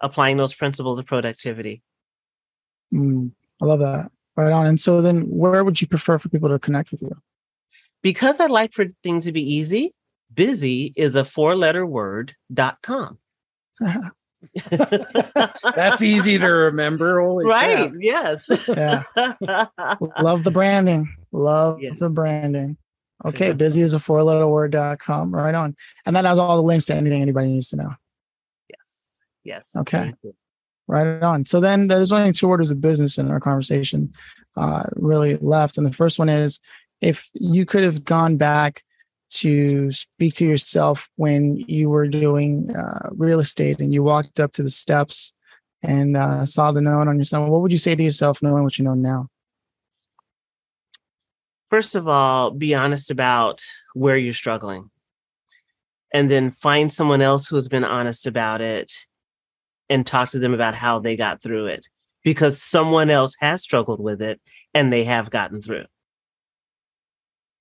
applying 0.00 0.36
those 0.36 0.54
principles 0.54 0.98
of 0.98 1.06
productivity. 1.06 1.82
Mm, 2.92 3.30
I 3.62 3.64
love 3.64 3.80
that. 3.80 4.10
Right 4.36 4.52
on. 4.52 4.66
And 4.66 4.78
so 4.78 5.00
then 5.02 5.22
where 5.22 5.64
would 5.64 5.80
you 5.80 5.86
prefer 5.86 6.18
for 6.18 6.28
people 6.28 6.48
to 6.48 6.58
connect 6.58 6.90
with 6.90 7.02
you? 7.02 7.16
Because 8.02 8.40
I 8.40 8.46
like 8.46 8.72
for 8.72 8.86
things 9.02 9.24
to 9.26 9.32
be 9.32 9.42
easy, 9.42 9.94
busy 10.32 10.92
is 10.96 11.14
a 11.14 11.24
four 11.24 11.56
letter 11.56 11.86
word 11.86 12.34
dot 12.52 12.78
com. 12.82 13.18
That's 14.70 16.02
easy 16.02 16.38
to 16.38 16.46
remember. 16.46 17.20
Holy 17.20 17.44
right. 17.46 17.90
Crap. 17.90 17.92
Yes. 18.00 18.46
yeah. 18.68 19.02
Love 20.20 20.44
the 20.44 20.50
branding. 20.52 21.12
Love 21.32 21.80
yes. 21.80 21.98
the 21.98 22.08
branding. 22.08 22.76
Okay. 23.24 23.52
Busy 23.52 23.82
is 23.82 23.92
a 23.92 24.00
four 24.00 24.22
letter 24.22 24.46
word 24.46 24.72
dot 24.72 24.98
com. 25.00 25.34
Right 25.34 25.54
on. 25.54 25.76
And 26.06 26.14
that 26.16 26.24
has 26.24 26.38
all 26.38 26.56
the 26.56 26.62
links 26.62 26.86
to 26.86 26.94
anything 26.94 27.22
anybody 27.22 27.48
needs 27.48 27.70
to 27.70 27.76
know. 27.76 27.94
Yes. 28.68 29.14
Yes. 29.44 29.70
Okay. 29.76 30.14
Right 30.86 31.22
on. 31.22 31.44
So 31.44 31.60
then 31.60 31.88
there's 31.88 32.12
only 32.12 32.32
two 32.32 32.48
orders 32.48 32.70
of 32.70 32.80
business 32.80 33.18
in 33.18 33.30
our 33.30 33.40
conversation 33.40 34.12
uh, 34.56 34.84
really 34.96 35.36
left. 35.36 35.76
And 35.76 35.86
the 35.86 35.92
first 35.92 36.18
one 36.18 36.28
is 36.28 36.60
if 37.00 37.28
you 37.34 37.64
could 37.64 37.84
have 37.84 38.04
gone 38.04 38.36
back 38.36 38.82
to 39.30 39.90
speak 39.90 40.34
to 40.34 40.44
yourself 40.44 41.08
when 41.16 41.56
you 41.68 41.90
were 41.90 42.08
doing 42.08 42.74
uh, 42.74 43.10
real 43.12 43.40
estate 43.40 43.78
and 43.78 43.92
you 43.92 44.02
walked 44.02 44.40
up 44.40 44.52
to 44.52 44.62
the 44.62 44.70
steps 44.70 45.32
and 45.82 46.16
uh, 46.16 46.44
saw 46.44 46.72
the 46.72 46.80
note 46.80 47.08
on 47.08 47.18
yourself, 47.18 47.48
what 47.48 47.60
would 47.60 47.72
you 47.72 47.78
say 47.78 47.94
to 47.94 48.02
yourself 48.02 48.42
knowing 48.42 48.64
what 48.64 48.78
you 48.78 48.84
know 48.84 48.94
now? 48.94 49.28
First 51.70 51.94
of 51.94 52.08
all, 52.08 52.50
be 52.50 52.74
honest 52.74 53.10
about 53.10 53.62
where 53.94 54.16
you're 54.16 54.32
struggling. 54.32 54.90
And 56.12 56.30
then 56.30 56.50
find 56.50 56.90
someone 56.90 57.20
else 57.20 57.46
who 57.46 57.56
has 57.56 57.68
been 57.68 57.84
honest 57.84 58.26
about 58.26 58.62
it 58.62 58.90
and 59.90 60.06
talk 60.06 60.30
to 60.30 60.38
them 60.38 60.54
about 60.54 60.74
how 60.74 60.98
they 60.98 61.16
got 61.16 61.42
through 61.42 61.66
it 61.66 61.86
because 62.24 62.62
someone 62.62 63.10
else 63.10 63.36
has 63.40 63.62
struggled 63.62 64.00
with 64.00 64.22
it 64.22 64.40
and 64.72 64.90
they 64.90 65.04
have 65.04 65.30
gotten 65.30 65.60
through. 65.60 65.84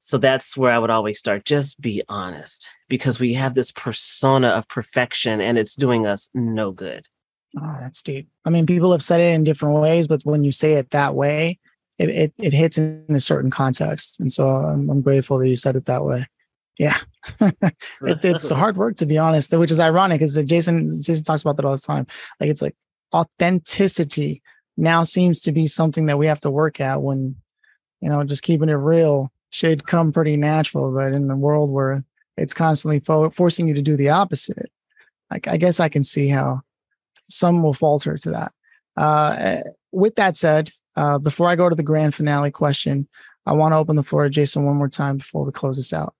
So 0.08 0.18
that's 0.18 0.56
where 0.56 0.72
I 0.72 0.80
would 0.80 0.90
always 0.90 1.20
start. 1.20 1.44
Just 1.44 1.82
be 1.82 2.02
honest 2.08 2.70
because 2.88 3.20
we 3.20 3.34
have 3.34 3.56
this 3.56 3.72
persona 3.72 4.48
of 4.48 4.66
perfection 4.70 5.42
and 5.42 5.58
it's 5.58 5.76
doing 5.76 6.08
us 6.08 6.30
no 6.34 6.72
good. 6.72 7.06
Oh, 7.62 7.76
that's 7.82 8.02
deep. 8.02 8.30
I 8.46 8.50
mean, 8.50 8.66
people 8.66 8.94
have 8.94 9.04
said 9.04 9.20
it 9.20 9.34
in 9.34 9.44
different 9.44 9.82
ways, 9.82 10.08
but 10.08 10.22
when 10.24 10.46
you 10.46 10.54
say 10.54 10.76
it 10.76 10.92
that 10.92 11.14
way, 11.14 11.60
it, 12.00 12.08
it, 12.08 12.34
it 12.38 12.54
hits 12.54 12.78
in 12.78 13.06
a 13.10 13.20
certain 13.20 13.52
context. 13.52 14.18
And 14.22 14.32
so 14.32 14.48
I'm, 14.48 14.90
I'm 14.90 15.02
grateful 15.02 15.40
that 15.40 15.50
you 15.50 15.58
said 15.58 15.76
it 15.76 15.84
that 15.88 16.06
way. 16.06 16.26
Yeah. 16.80 17.00
it, 17.42 18.24
it's 18.24 18.48
hard 18.48 18.78
work 18.78 18.96
to 18.98 19.06
be 19.06 19.18
honest, 19.18 19.58
which 19.58 19.72
is 19.72 19.80
ironic 19.82 20.22
because 20.22 20.38
uh, 20.38 20.44
Jason, 20.44 20.88
Jason 21.02 21.26
talks 21.26 21.42
about 21.42 21.58
that 21.58 21.66
all 21.66 21.76
the 21.76 21.82
time. 21.82 22.08
Like 22.40 22.50
it's 22.50 22.62
like 22.62 22.78
authenticity 23.14 24.42
now 24.78 25.04
seems 25.04 25.42
to 25.42 25.52
be 25.52 25.68
something 25.68 26.06
that 26.06 26.18
we 26.18 26.28
have 26.28 26.40
to 26.42 26.50
work 26.50 26.80
at 26.80 27.02
when, 27.02 27.36
you 28.00 28.08
know, 28.08 28.24
just 28.24 28.44
keeping 28.44 28.70
it 28.70 28.74
real 28.74 29.34
should 29.50 29.88
come 29.88 30.12
pretty 30.12 30.38
natural, 30.38 30.94
but 30.94 31.14
in 31.14 31.30
a 31.30 31.38
world 31.38 31.70
where 31.72 32.04
it's 32.38 32.54
constantly 32.54 33.00
fo- 33.00 33.30
forcing 33.30 33.68
you 33.68 33.74
to 33.74 33.82
do 33.82 33.96
the 33.96 34.10
opposite, 34.10 34.72
I, 35.32 35.40
I, 35.48 35.58
guess 35.58 35.80
I 35.80 35.90
can 35.90 36.04
see 36.04 36.28
how 36.28 36.62
some 37.30 37.64
will 37.64 37.74
falter 37.74 38.18
to 38.18 38.32
that. 38.32 38.52
Uh, 38.96 39.36
eh, 39.38 39.64
with 39.92 40.16
that 40.16 40.38
said, 40.38 40.72
uh, 40.96 41.20
before 41.20 41.48
I 41.48 41.56
go 41.56 41.70
to 41.70 41.76
the 41.76 41.84
grand 41.84 42.16
finale 42.16 42.52
question, 42.52 43.08
I 43.46 43.54
want 43.54 43.74
to 43.74 43.78
open 43.78 43.96
the 43.96 44.04
floor 44.04 44.24
to 44.24 44.30
Jason 44.30 44.66
one 44.66 44.76
more 44.76 44.90
time 44.90 45.18
before 45.18 45.46
we 45.46 45.52
close 45.52 45.78
this 45.78 45.94
out. 45.94 46.14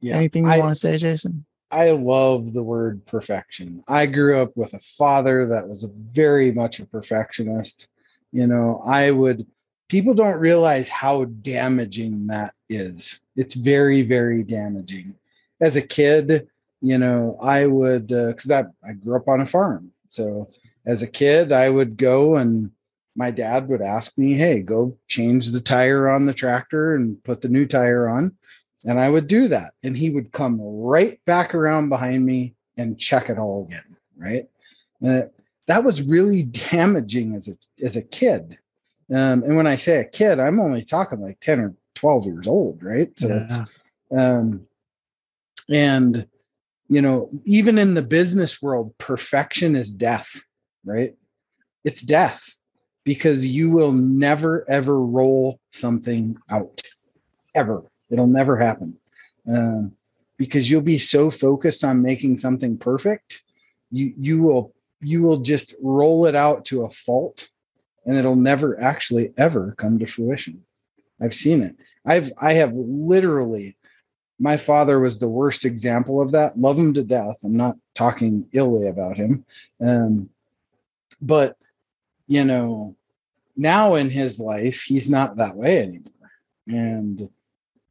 Yeah, 0.00 0.16
Anything 0.16 0.44
you 0.44 0.58
want 0.58 0.70
to 0.70 0.74
say, 0.74 0.96
Jason? 0.96 1.44
I 1.70 1.90
love 1.90 2.52
the 2.52 2.62
word 2.62 3.04
perfection. 3.06 3.84
I 3.86 4.06
grew 4.06 4.38
up 4.38 4.56
with 4.56 4.74
a 4.74 4.78
father 4.78 5.46
that 5.46 5.68
was 5.68 5.84
a 5.84 5.90
very 5.94 6.50
much 6.50 6.80
a 6.80 6.86
perfectionist. 6.86 7.88
You 8.32 8.46
know, 8.46 8.82
I 8.86 9.10
would 9.10 9.46
people 9.90 10.14
don't 10.14 10.40
realize 10.40 10.88
how 10.88 11.24
damaging 11.42 12.28
that 12.28 12.54
is. 12.68 13.20
It's 13.36 13.54
very, 13.54 14.02
very 14.02 14.44
damaging. 14.44 15.16
As 15.60 15.76
a 15.76 15.82
kid, 15.82 16.46
you 16.80 16.96
know, 16.96 17.36
I 17.42 17.66
would, 17.66 18.06
because 18.06 18.50
uh, 18.50 18.62
I, 18.84 18.90
I 18.90 18.92
grew 18.92 19.16
up 19.16 19.28
on 19.28 19.40
a 19.40 19.46
farm. 19.46 19.90
So 20.08 20.48
as 20.86 21.02
a 21.02 21.08
kid, 21.08 21.50
I 21.52 21.68
would 21.68 21.96
go 21.96 22.36
and 22.36 22.70
my 23.16 23.32
dad 23.32 23.68
would 23.68 23.82
ask 23.82 24.16
me, 24.16 24.34
hey, 24.34 24.62
go 24.62 24.96
change 25.08 25.50
the 25.50 25.60
tire 25.60 26.08
on 26.08 26.26
the 26.26 26.32
tractor 26.32 26.94
and 26.94 27.22
put 27.24 27.42
the 27.42 27.48
new 27.48 27.66
tire 27.66 28.08
on. 28.08 28.36
And 28.84 28.98
I 28.98 29.10
would 29.10 29.26
do 29.26 29.48
that. 29.48 29.72
And 29.82 29.96
he 29.96 30.08
would 30.08 30.32
come 30.32 30.58
right 30.60 31.20
back 31.26 31.54
around 31.54 31.88
behind 31.88 32.24
me 32.24 32.54
and 32.78 32.98
check 32.98 33.28
it 33.28 33.38
all 33.38 33.66
again. 33.68 33.96
Right. 34.16 34.48
And 35.02 35.10
it, 35.10 35.34
that 35.66 35.82
was 35.82 36.00
really 36.00 36.42
damaging 36.70 37.34
as 37.34 37.48
a 37.48 37.84
as 37.84 37.96
a 37.96 38.02
kid 38.02 38.58
um, 39.10 39.42
and 39.42 39.56
when 39.56 39.66
I 39.66 39.76
say 39.76 40.00
a 40.00 40.04
kid, 40.04 40.38
I'm 40.38 40.60
only 40.60 40.84
talking 40.84 41.20
like 41.20 41.40
10 41.40 41.60
or 41.60 41.74
12 41.96 42.26
years 42.26 42.46
old, 42.46 42.82
right? 42.82 43.08
So 43.18 43.28
yeah. 43.28 43.42
it's, 43.42 43.58
um, 44.16 44.66
and, 45.68 46.28
you 46.88 47.02
know, 47.02 47.28
even 47.44 47.76
in 47.76 47.94
the 47.94 48.02
business 48.02 48.62
world, 48.62 48.96
perfection 48.98 49.74
is 49.74 49.90
death, 49.90 50.42
right? 50.84 51.14
It's 51.84 52.02
death 52.02 52.58
because 53.04 53.46
you 53.46 53.70
will 53.70 53.92
never, 53.92 54.64
ever 54.70 55.00
roll 55.00 55.58
something 55.70 56.36
out, 56.50 56.80
ever. 57.54 57.82
It'll 58.10 58.26
never 58.28 58.56
happen. 58.56 58.96
Um, 59.48 59.96
because 60.36 60.70
you'll 60.70 60.82
be 60.82 60.98
so 60.98 61.30
focused 61.30 61.82
on 61.82 62.00
making 62.00 62.36
something 62.36 62.78
perfect, 62.78 63.42
you, 63.90 64.14
you 64.16 64.42
will, 64.42 64.72
you 65.00 65.22
will 65.22 65.38
just 65.38 65.74
roll 65.82 66.26
it 66.26 66.36
out 66.36 66.64
to 66.66 66.84
a 66.84 66.90
fault 66.90 67.48
and 68.06 68.16
it'll 68.16 68.36
never 68.36 68.80
actually 68.80 69.32
ever 69.36 69.74
come 69.76 69.98
to 69.98 70.06
fruition. 70.06 70.64
I've 71.20 71.34
seen 71.34 71.62
it. 71.62 71.76
I've 72.06 72.32
I 72.40 72.54
have 72.54 72.72
literally 72.74 73.76
my 74.38 74.56
father 74.56 74.98
was 74.98 75.18
the 75.18 75.28
worst 75.28 75.66
example 75.66 76.20
of 76.20 76.32
that. 76.32 76.58
Love 76.58 76.78
him 76.78 76.94
to 76.94 77.02
death. 77.02 77.40
I'm 77.44 77.56
not 77.56 77.76
talking 77.94 78.48
illy 78.52 78.88
about 78.88 79.18
him. 79.18 79.44
Um, 79.80 80.30
but 81.20 81.56
you 82.26 82.44
know, 82.44 82.96
now 83.56 83.96
in 83.96 84.08
his 84.08 84.40
life, 84.40 84.82
he's 84.82 85.10
not 85.10 85.36
that 85.36 85.56
way 85.56 85.82
anymore. 85.82 86.30
And 86.66 87.28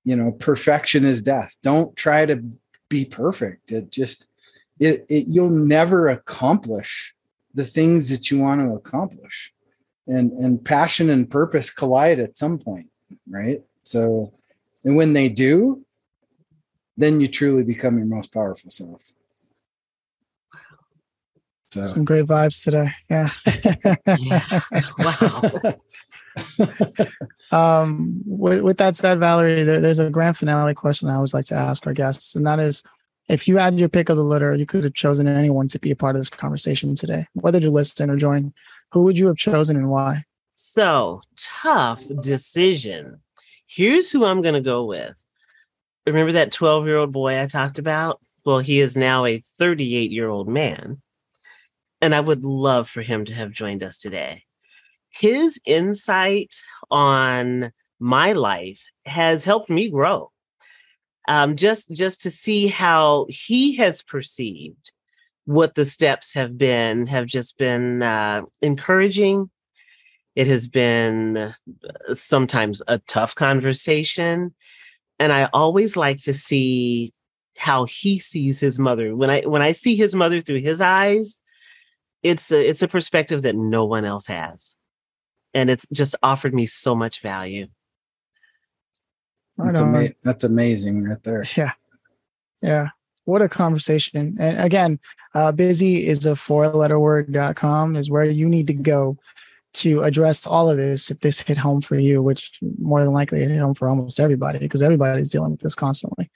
you 0.04 0.16
know, 0.16 0.32
perfection 0.32 1.06
is 1.06 1.22
death. 1.22 1.56
Don't 1.62 1.96
try 1.96 2.26
to 2.26 2.44
be 2.90 3.06
perfect. 3.06 3.72
It 3.72 3.92
just 3.92 4.30
it, 4.80 5.06
it 5.08 5.26
you'll 5.28 5.50
never 5.50 6.08
accomplish 6.08 7.14
the 7.54 7.66
things 7.66 8.10
that 8.10 8.32
you 8.32 8.40
want 8.40 8.62
to 8.62 8.74
accomplish. 8.74 9.54
And 10.10 10.32
and 10.34 10.64
passion 10.64 11.10
and 11.10 11.30
purpose 11.30 11.70
collide 11.70 12.20
at 12.20 12.36
some 12.36 12.58
point, 12.58 12.88
right? 13.30 13.62
So 13.84 14.26
and 14.84 14.96
when 14.96 15.14
they 15.14 15.30
do, 15.30 15.86
then 16.98 17.20
you 17.20 17.28
truly 17.28 17.64
become 17.64 17.98
your 17.98 18.08
most 18.08 18.34
powerful 18.34 18.72
self. 18.72 19.14
So. 21.72 21.84
Some 21.84 22.04
great 22.04 22.26
vibes 22.26 22.64
today. 22.64 22.92
Yeah. 23.10 23.30
yeah. 24.18 24.62
Wow. 24.98 25.42
um, 27.82 28.24
with, 28.26 28.62
with 28.62 28.78
that 28.80 28.96
said, 28.96 29.20
Valari, 29.20 29.64
there, 29.64 29.80
there's 29.80 30.00
a 30.00 30.10
grand 30.10 30.36
finale 30.36 30.74
question 30.74 31.10
I 31.10 31.16
always 31.16 31.34
like 31.34 31.46
to 31.46 31.56
ask 31.56 31.86
our 31.86 31.94
guests, 31.94 32.36
and 32.36 32.48
that 32.48 32.60
is 32.60 32.82
if 33.30 33.48
you 33.48 33.58
had 33.58 33.80
your 33.80 33.90
pick 33.90 34.10
of 34.10 34.18
the 34.18 34.24
litter, 34.24 34.56
you 34.56 34.66
could 34.66 34.84
have 34.84 34.96
chosen 34.96 35.28
anyone 35.28 35.68
to 35.70 35.80
be 35.80 35.92
a 35.92 35.96
part 35.96 36.16
of 36.16 36.22
this 36.22 36.30
conversation 36.30 36.96
today, 36.96 37.28
whether 37.34 37.60
to 37.60 37.70
listen 37.70 38.10
or 38.10 38.18
join. 38.18 38.54
Who 38.92 39.04
would 39.04 39.18
you 39.18 39.28
have 39.28 39.38
chosen 39.38 39.78
and 39.78 39.90
why? 39.90 40.26
So 40.56 41.22
tough 41.38 42.04
decision. 42.20 43.22
Here's 43.68 44.10
who 44.10 44.26
I'm 44.26 44.42
going 44.42 44.56
to 44.56 44.62
go 44.62 44.86
with. 44.86 45.16
Remember 46.08 46.32
that 46.34 46.52
12 46.52 46.88
year 46.88 46.98
old 46.98 47.12
boy 47.12 47.40
I 47.40 47.46
talked 47.46 47.78
about? 47.78 48.20
Well, 48.44 48.60
he 48.60 48.80
is 48.80 48.98
now 48.98 49.26
a 49.26 49.44
38 49.60 50.12
year 50.12 50.28
old 50.28 50.50
man. 50.50 51.02
And 52.02 52.16
I 52.16 52.20
would 52.20 52.44
love 52.44 52.90
for 52.90 53.02
him 53.02 53.26
to 53.26 53.34
have 53.34 53.52
joined 53.52 53.84
us 53.84 54.00
today. 54.00 54.44
His 55.12 55.60
insight 55.66 56.56
on 56.90 57.72
my 58.00 58.32
life 58.32 58.82
has 59.06 59.44
helped 59.44 59.70
me 59.70 59.90
grow. 59.90 60.32
Um, 61.30 61.56
just 61.56 61.90
just 61.92 62.22
to 62.24 62.32
see 62.32 62.68
how 62.68 63.28
he 63.30 63.76
has 63.78 64.02
perceived 64.02 64.92
what 65.46 65.76
the 65.76 65.86
steps 65.86 66.34
have 66.34 66.58
been 66.58 67.08
have 67.08 67.28
just 67.28 67.58
been 67.58 68.04
uh, 68.04 68.42
encouraging. 68.62 69.50
It 70.36 70.48
has 70.48 70.68
been 70.68 71.38
uh, 71.38 71.54
sometimes 72.14 72.82
a 72.88 72.98
tough 73.00 73.36
conversation, 73.36 74.54
and 75.20 75.32
I 75.32 75.50
always 75.54 75.96
like 75.96 76.22
to 76.24 76.34
see 76.34 77.14
how 77.58 77.86
he 77.86 78.20
sees 78.20 78.60
his 78.60 78.80
mother. 78.80 79.16
When 79.16 79.30
I 79.30 79.42
when 79.42 79.62
I 79.62 79.72
see 79.72 79.96
his 79.96 80.16
mother 80.16 80.42
through 80.42 80.62
his 80.62 80.82
eyes, 80.82 81.40
it's 82.24 82.52
a 82.52 82.70
it's 82.70 82.82
a 82.82 82.88
perspective 82.88 83.44
that 83.44 83.56
no 83.56 83.86
one 83.86 84.04
else 84.04 84.26
has 84.28 84.78
and 85.54 85.70
it's 85.70 85.88
just 85.94 86.16
offered 86.24 86.54
me 86.54 86.66
so 86.66 86.96
much 86.96 87.22
value 87.22 87.68
that's, 89.66 89.82
ama- 89.82 90.10
that's 90.24 90.44
amazing 90.44 91.04
right 91.04 91.24
there 91.24 91.46
yeah 91.56 91.72
yeah 92.62 92.88
what 93.26 93.42
a 93.42 93.50
conversation 93.50 94.36
and 94.40 94.60
again 94.60 95.00
uh, 95.36 95.52
busy 95.52 96.08
is 96.08 96.26
a 96.26 96.36
four 96.36 96.68
letter 96.68 97.00
word.com 97.00 97.96
is 97.96 98.10
where 98.10 98.24
you 98.24 98.50
need 98.50 98.68
to 98.68 98.74
go 98.74 99.18
to 99.72 100.02
address 100.02 100.48
all 100.48 100.70
of 100.70 100.78
this 100.78 101.12
if 101.12 101.20
this 101.20 101.40
hit 101.40 101.58
home 101.58 101.82
for 101.82 101.98
you 101.98 102.24
which 102.24 102.58
more 102.80 103.04
than 103.04 103.14
likely 103.14 103.42
it 103.42 103.52
hit 103.52 103.60
home 103.60 103.76
for 103.76 103.88
almost 103.88 104.20
everybody 104.20 104.58
because 104.58 104.82
everybody's 104.82 105.30
dealing 105.30 105.52
with 105.52 105.62
this 105.62 105.76
constantly 105.76 106.30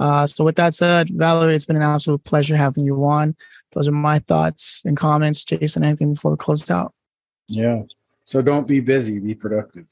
uh, 0.00 0.26
so 0.26 0.42
with 0.42 0.56
that 0.56 0.74
said 0.74 1.08
valari 1.08 1.54
it's 1.54 1.64
been 1.64 1.76
an 1.76 1.82
absolute 1.82 2.24
pleasure 2.24 2.56
having 2.56 2.84
you 2.84 3.04
on 3.04 3.36
those 3.72 3.88
are 3.88 3.92
my 3.92 4.18
thoughts 4.20 4.82
and 4.84 4.96
comments. 4.96 5.44
Jason, 5.44 5.84
anything 5.84 6.12
before 6.12 6.30
we 6.32 6.36
close 6.36 6.70
out? 6.70 6.94
Yeah. 7.48 7.82
So 8.24 8.42
don't 8.42 8.68
be 8.68 8.80
busy, 8.80 9.18
be 9.18 9.34
productive. 9.34 9.86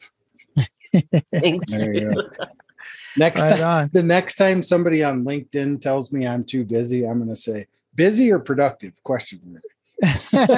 there 0.92 1.94
you 1.94 2.14
go. 2.14 2.28
Next 3.16 3.42
right 3.42 3.58
time, 3.58 3.84
on. 3.84 3.90
the 3.92 4.02
next 4.02 4.36
time 4.36 4.62
somebody 4.62 5.02
on 5.02 5.24
LinkedIn 5.24 5.80
tells 5.80 6.12
me 6.12 6.26
I'm 6.26 6.44
too 6.44 6.64
busy, 6.64 7.06
I'm 7.06 7.18
going 7.18 7.28
to 7.28 7.36
say 7.36 7.66
busy 7.94 8.30
or 8.30 8.38
productive? 8.38 9.02
Question 9.02 9.40
mark. 9.44 9.62
there 10.32 10.48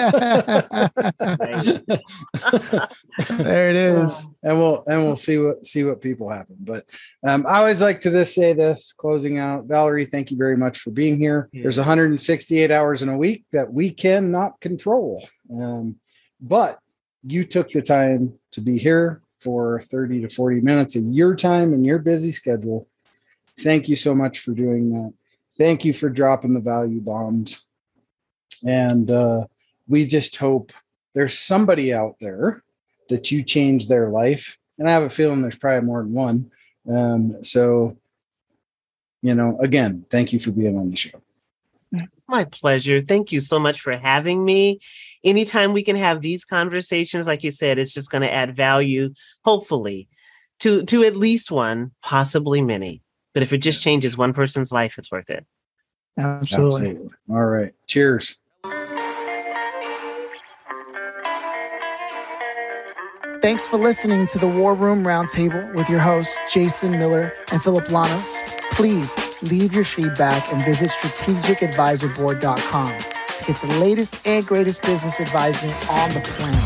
it 3.70 3.74
is 3.74 4.24
and 4.44 4.56
we'll 4.56 4.84
and 4.86 5.02
we'll 5.02 5.16
see 5.16 5.36
what 5.36 5.66
see 5.66 5.82
what 5.82 6.00
people 6.00 6.30
happen 6.30 6.54
but 6.60 6.84
um, 7.26 7.44
i 7.48 7.56
always 7.56 7.82
like 7.82 8.00
to 8.00 8.08
this 8.08 8.36
say 8.36 8.52
this 8.52 8.92
closing 8.92 9.40
out 9.40 9.66
valari 9.66 10.08
thank 10.08 10.30
you 10.30 10.36
very 10.36 10.56
much 10.56 10.78
for 10.78 10.92
being 10.92 11.18
here 11.18 11.48
yeah. 11.52 11.62
there's 11.62 11.76
168 11.76 12.70
hours 12.70 13.02
in 13.02 13.08
a 13.08 13.18
week 13.18 13.44
that 13.50 13.72
we 13.72 13.90
cannot 13.90 14.60
control 14.60 15.26
um, 15.52 15.96
but 16.40 16.78
you 17.26 17.44
took 17.44 17.68
the 17.70 17.82
time 17.82 18.32
to 18.52 18.60
be 18.60 18.78
here 18.78 19.22
for 19.42 19.80
30 19.80 20.22
to 20.22 20.28
40 20.28 20.60
minutes 20.60 20.96
of 20.96 21.04
your 21.04 21.34
time 21.34 21.72
and 21.72 21.84
your 21.84 21.98
busy 21.98 22.30
schedule 22.30 22.88
thank 23.60 23.88
you 23.88 23.96
so 23.96 24.14
much 24.14 24.38
for 24.38 24.52
doing 24.52 24.90
that 24.90 25.12
thank 25.56 25.84
you 25.84 25.92
for 25.92 26.08
dropping 26.08 26.54
the 26.54 26.60
value 26.60 27.00
bombs 27.00 27.64
and 28.64 29.10
uh, 29.10 29.46
we 29.88 30.06
just 30.06 30.36
hope 30.36 30.72
there's 31.14 31.38
somebody 31.38 31.92
out 31.92 32.16
there 32.20 32.62
that 33.08 33.30
you 33.30 33.42
change 33.42 33.88
their 33.88 34.08
life. 34.10 34.58
And 34.78 34.88
I 34.88 34.92
have 34.92 35.02
a 35.02 35.10
feeling 35.10 35.42
there's 35.42 35.56
probably 35.56 35.86
more 35.86 36.02
than 36.02 36.12
one. 36.12 36.50
Um, 36.90 37.44
so, 37.44 37.96
you 39.20 39.34
know, 39.34 39.58
again, 39.60 40.06
thank 40.10 40.32
you 40.32 40.38
for 40.38 40.50
being 40.50 40.78
on 40.78 40.88
the 40.88 40.96
show. 40.96 41.20
My 42.28 42.44
pleasure. 42.44 43.02
Thank 43.02 43.32
you 43.32 43.40
so 43.40 43.58
much 43.58 43.80
for 43.80 43.96
having 43.96 44.44
me. 44.44 44.80
Anytime 45.24 45.72
we 45.72 45.82
can 45.82 45.96
have 45.96 46.20
these 46.20 46.44
conversations, 46.44 47.26
like 47.26 47.42
you 47.42 47.50
said, 47.50 47.78
it's 47.78 47.92
just 47.92 48.10
going 48.10 48.22
to 48.22 48.32
add 48.32 48.56
value, 48.56 49.12
hopefully, 49.44 50.08
to 50.60 50.84
to 50.84 51.04
at 51.04 51.16
least 51.16 51.50
one, 51.50 51.92
possibly 52.02 52.62
many. 52.62 53.02
But 53.34 53.42
if 53.42 53.52
it 53.52 53.58
just 53.58 53.82
changes 53.82 54.16
one 54.16 54.32
person's 54.32 54.72
life, 54.72 54.98
it's 54.98 55.10
worth 55.10 55.30
it. 55.30 55.46
Absolutely. 56.18 56.90
Absolutely. 56.90 57.16
All 57.30 57.44
right. 57.44 57.72
Cheers. 57.86 58.36
Thanks 63.42 63.66
for 63.66 63.76
listening 63.76 64.28
to 64.28 64.38
the 64.38 64.46
War 64.46 64.72
Room 64.72 65.02
Roundtable 65.02 65.74
with 65.74 65.88
your 65.88 65.98
hosts, 65.98 66.40
Jason 66.52 66.92
Miller 66.92 67.32
and 67.50 67.60
Phillip 67.60 67.86
Lanos. 67.86 68.61
Please 68.72 69.16
leave 69.42 69.74
your 69.74 69.84
feedback 69.84 70.50
and 70.52 70.64
visit 70.64 70.90
strategicadvisorboard.com 70.90 72.98
to 72.98 73.44
get 73.44 73.60
the 73.60 73.66
latest 73.78 74.26
and 74.26 74.44
greatest 74.46 74.82
business 74.82 75.20
advisement 75.20 75.74
on 75.90 76.10
the 76.10 76.20
planet. 76.20 76.60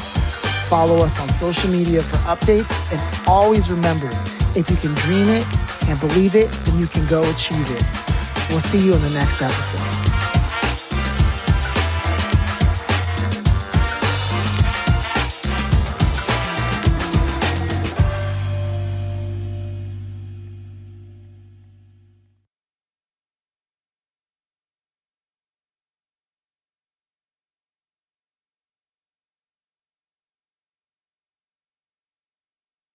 Follow 0.68 0.98
us 0.98 1.20
on 1.20 1.28
social 1.28 1.70
media 1.70 2.02
for 2.02 2.16
updates 2.28 2.72
and 2.92 3.00
always 3.28 3.70
remember 3.70 4.10
if 4.54 4.70
you 4.70 4.76
can 4.76 4.94
dream 4.94 5.28
it 5.28 5.46
and 5.88 5.98
believe 6.00 6.34
it, 6.34 6.50
then 6.64 6.78
you 6.78 6.86
can 6.86 7.06
go 7.06 7.22
achieve 7.30 7.70
it. 7.70 7.82
We'll 8.50 8.60
see 8.60 8.84
you 8.84 8.94
in 8.94 9.02
the 9.02 9.10
next 9.10 9.42
episode. 9.42 10.05